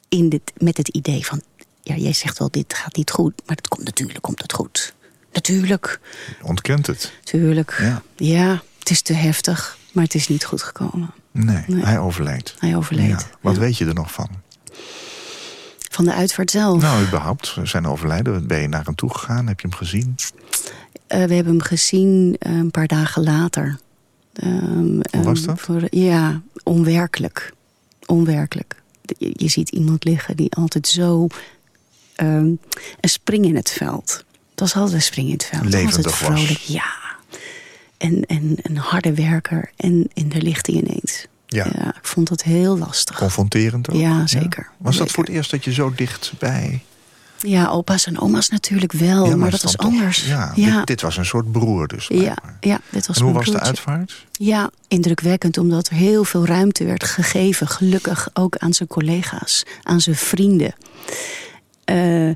[0.09, 1.43] in dit, met het idee van...
[1.83, 4.95] ja, jij zegt wel, dit gaat niet goed, maar het komt, natuurlijk komt het goed.
[5.35, 6.01] Natuurlijk,
[6.43, 7.13] Ontkent het?
[7.25, 7.77] natuurlijk.
[7.81, 8.03] Ja.
[8.17, 11.11] ja, het is te heftig, maar het is niet goed gekomen.
[11.31, 11.85] Nee, Nee.
[11.85, 12.55] hij overleed.
[12.59, 13.09] Hij overleed.
[13.09, 13.19] Ja.
[13.41, 13.61] Wat Ja.
[13.61, 14.29] weet je er nog van?
[15.91, 16.83] Van de uitvaart zelf.
[16.83, 18.47] Nou, überhaupt, zijn overlijden.
[18.47, 19.47] Ben je naar hem toe gegaan?
[19.47, 20.15] Heb je hem gezien?
[21.07, 23.79] Eh, we hebben hem gezien eh, een paar dagen later.
[24.33, 24.53] Ehm,
[25.11, 25.61] Hoe was ehm, dat?
[25.61, 27.53] Voor, ja, onwerkelijk.
[28.07, 28.83] Onwerkelijk.
[29.03, 31.27] Je, je ziet iemand liggen die altijd zo...
[32.15, 32.29] ehm,
[33.01, 34.25] een spring in het veld.
[34.55, 35.65] Het was altijd een spring in het veld.
[35.65, 36.15] Levendig altijd was.
[36.15, 36.93] vrolijk, ja.
[37.97, 39.71] En, en een harde werker.
[39.77, 41.27] En, daar ligt hij ineens.
[41.47, 41.67] Ja.
[41.97, 43.17] ik vond het heel lastig.
[43.19, 43.97] Confronterend ook?
[43.97, 44.71] Ja, zeker.
[44.77, 46.83] Was dat voor het eerst dat je zo dichtbij...
[47.39, 49.27] Ja, opa's en oma's natuurlijk wel.
[49.27, 50.27] Ja, maar, dat was toch- anders.
[50.27, 50.53] Ja.
[50.55, 52.07] Dit, dit was een soort broer dus.
[52.09, 54.27] ja, ja, dit was en hoe was de uitvaart?
[54.33, 57.69] Ja, indrukwekkend, omdat er heel veel ruimte werd gegeven.
[57.69, 60.75] Gelukkig ook aan zijn collega's, aan zijn vrienden.
[61.85, 62.31] Eh,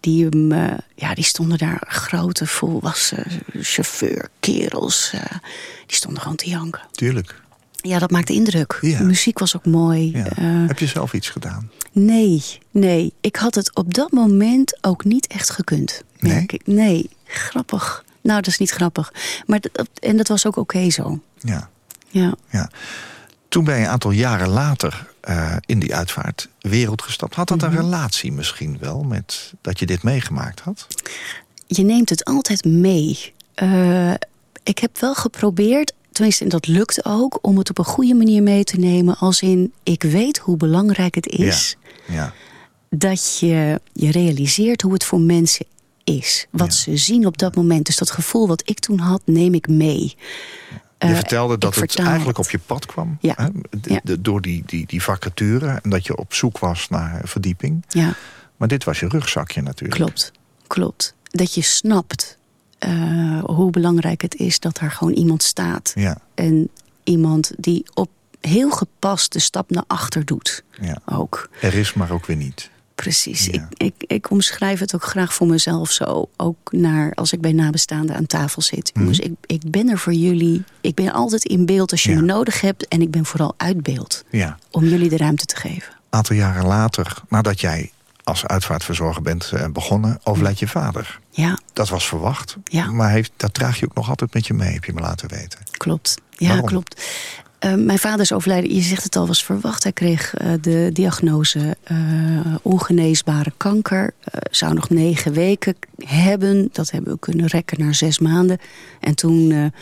[0.00, 3.26] die, hem, eh, ja, die stonden daar, grote, volwassen
[3.60, 5.10] chauffeur, kerels.
[5.12, 5.20] eh,
[5.86, 6.80] die stonden gewoon te janken.
[6.92, 7.42] Tuurlijk.
[7.76, 8.78] Ja, dat maakte indruk.
[8.80, 8.98] Ja.
[8.98, 10.10] De muziek was ook mooi.
[10.12, 10.42] Ja.
[10.66, 11.70] Heb je zelf iets gedaan?
[11.92, 13.12] nee, nee.
[13.20, 16.02] Ik had het op dat moment ook niet echt gekund.
[16.18, 16.60] merk Nee?
[16.60, 16.66] ik.
[16.66, 18.04] Nee, grappig.
[18.20, 19.12] Nou, dat is niet grappig.
[19.46, 19.60] Maar
[20.00, 21.20] en dat was ook oké zo.
[21.38, 21.70] Ja.
[22.08, 22.34] Ja.
[22.50, 22.70] ja.
[23.54, 27.34] Toen ben je een aantal jaren later eh, in die uitvaart wereld gestapt.
[27.34, 27.66] Had dat Mhm.
[27.70, 30.86] een relatie misschien wel met dat je dit meegemaakt had?
[31.66, 33.32] je neemt het altijd mee.
[33.54, 34.12] Eh,
[34.62, 38.42] ik heb wel geprobeerd, tenminste, en dat lukt ook, om het op een goede manier
[38.42, 39.16] mee te nemen.
[39.18, 41.76] Als in, ik weet hoe belangrijk het is
[42.06, 42.32] Ja.
[42.90, 45.66] dat je je realiseert hoe het voor mensen
[46.04, 46.46] is.
[46.50, 46.72] Wat Ja.
[46.80, 47.86] ze zien op dat moment.
[47.86, 50.16] Dus dat gevoel wat ik toen had, neem ik mee.
[51.06, 52.46] Je Eh, vertelde dat het eigenlijk het.
[52.46, 53.16] op je pad kwam.
[53.20, 53.34] Ja.
[53.36, 53.48] Hè?
[53.80, 54.00] De- Ja.
[54.04, 55.68] de- door die, die, die vacature.
[55.82, 57.84] En dat je op zoek was naar verdieping.
[57.88, 58.14] Ja,
[58.56, 60.00] Maar dit was je rugzakje natuurlijk.
[60.00, 60.32] klopt.
[60.66, 61.14] Klopt.
[61.30, 62.38] Dat je snapt
[62.78, 62.90] eh,
[63.44, 65.92] hoe belangrijk het is dat er gewoon iemand staat.
[65.94, 66.68] Ja, En
[67.04, 70.64] iemand die op heel gepast de stap naar achter doet.
[70.80, 70.98] ja.
[71.06, 71.48] Ook.
[71.60, 72.70] Er is maar ook weer niet.
[72.94, 73.44] Precies.
[73.46, 73.68] Ja.
[73.76, 76.28] Ik, ik, ik omschrijf het ook graag voor mezelf zo.
[76.36, 78.90] Ook naar als ik bij nabestaanden aan tafel zit.
[78.94, 80.64] Jongens, ik, ik ben er voor jullie.
[80.80, 82.16] Ik ben altijd in beeld als je Ja.
[82.16, 82.88] me nodig hebt.
[82.88, 84.24] En ik ben vooral uit beeld.
[84.30, 84.58] Ja.
[84.70, 85.92] Om jullie de ruimte te geven.
[85.92, 87.90] Een aantal jaren later, nadat jij
[88.24, 91.18] als uitvaartverzorger bent eh, begonnen, overlijdt je vader.
[91.30, 92.56] Ja, Dat was verwacht.
[92.64, 92.90] Ja.
[92.90, 95.28] Maar heeft, dat draag je ook nog altijd met je mee, heb je me laten
[95.28, 95.58] weten.
[95.70, 96.14] klopt.
[96.30, 96.66] Ja, Waarom?
[96.66, 97.02] klopt.
[97.64, 99.82] Eh, mijn vader is overlijden, je zegt het al, was verwacht.
[99.82, 101.96] Hij kreeg eh, de diagnose eh,
[102.62, 104.14] ongeneesbare kanker.
[104.50, 106.68] Zou nog negen weken hebben.
[106.72, 108.58] Dat hebben we kunnen rekken naar zes maanden.
[109.00, 109.72] En toen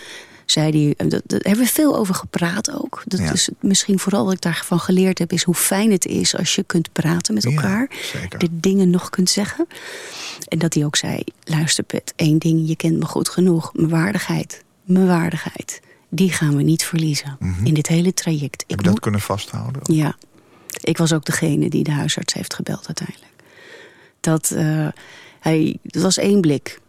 [0.47, 1.09] zei hij...
[1.09, 3.03] dat- Daar hebben we veel over gepraat ook.
[3.07, 3.33] Dat Ja.
[3.33, 5.33] is misschien vooral wat ik daarvan geleerd heb...
[5.33, 7.91] is hoe fijn het is als je kunt praten met Ja, elkaar.
[8.13, 8.39] zeker.
[8.39, 9.67] De dingen nog kunt zeggen.
[10.49, 11.23] En dat hij ook zei...
[11.45, 13.71] luister Pet, één ding, je kent me goed genoeg.
[13.75, 14.65] Mijn waardigheid.
[14.85, 15.81] Mijn waardigheid.
[16.15, 17.37] Die gaan we niet verliezen.
[17.65, 18.63] In dit hele traject.
[18.63, 18.71] Mhm.
[18.71, 19.83] Heb Ik je dat moet kunnen vasthouden?
[19.95, 20.17] ja,
[20.81, 23.33] ik was ook degene die de huisarts heeft gebeld uiteindelijk.
[24.21, 24.89] Dat, eh,
[25.41, 26.81] hij, het was één blik.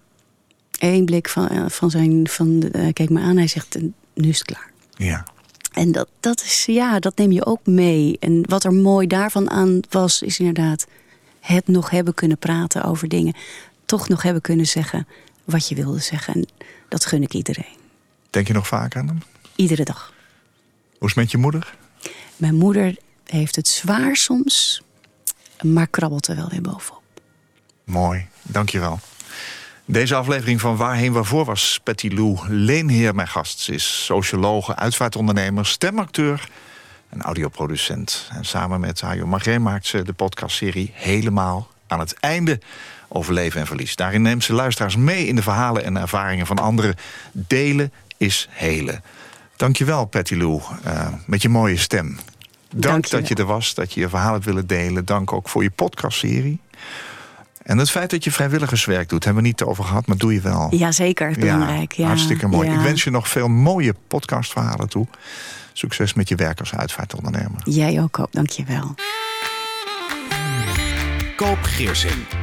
[0.79, 3.93] Eén blik van, eh, van zijn, van, de- hij keek me aan, hij zegt, "En
[4.13, 4.71] nu is het klaar.
[4.95, 5.23] Ja.
[5.71, 8.17] En dat, dat is, ja, dat neem je ook mee.
[8.19, 10.85] En wat er mooi daarvan aan was, is inderdaad
[11.39, 13.35] het nog hebben kunnen praten over dingen.
[13.85, 15.07] Toch nog hebben kunnen zeggen
[15.43, 16.33] wat je wilde zeggen.
[16.33, 16.47] En
[16.89, 17.81] dat gun ik iedereen.
[18.33, 19.21] Denk je nog vaak aan hem?
[19.55, 20.13] Iedere dag.
[20.97, 21.75] Hoe is het met je moeder?
[22.35, 24.81] Mijn moeder heeft het zwaar soms,
[25.61, 27.01] maar krabbelt er wel weer bovenop.
[27.83, 28.99] Mooi, dankjewel.
[29.85, 33.59] Deze aflevering van Waarheen Waarvoor was Patty Lou Leenheer mijn gast.
[33.59, 36.49] Ze is sociologe, uitvaartondernemer, stemacteur
[37.09, 38.29] en audioproducent.
[38.31, 42.59] En samen met Hajo Magé maakt ze de podcastserie Helemaal aan het einde
[43.07, 43.95] over leven en verlies.
[43.95, 46.95] Daarin neemt ze luisteraars mee in de verhalen en ervaringen van anderen.
[47.31, 47.91] Delen
[48.23, 49.03] is helen.
[49.55, 52.07] Dankjewel, Patty Lou, eh, met je mooie stem.
[52.07, 53.19] Dank Dankjewel.
[53.19, 55.05] dat je er was, dat je je verhaal hebt willen delen.
[55.05, 56.59] Dank ook voor je podcastserie.
[57.63, 60.41] En het feit dat je vrijwilligerswerk doet, hebben we niet over gehad, maar doe je
[60.41, 60.67] wel.
[60.75, 61.91] Jazeker, belangrijk.
[61.91, 62.69] Ja, hartstikke mooi.
[62.69, 62.75] ja.
[62.75, 65.07] Ik wens je nog veel mooie podcastverhalen toe.
[65.73, 67.61] Succes met je werk als uitvaartondernemer.
[67.63, 68.31] Jij ook, Koop.
[68.31, 68.95] Dank je wel.
[71.35, 72.42] Koop Geersing.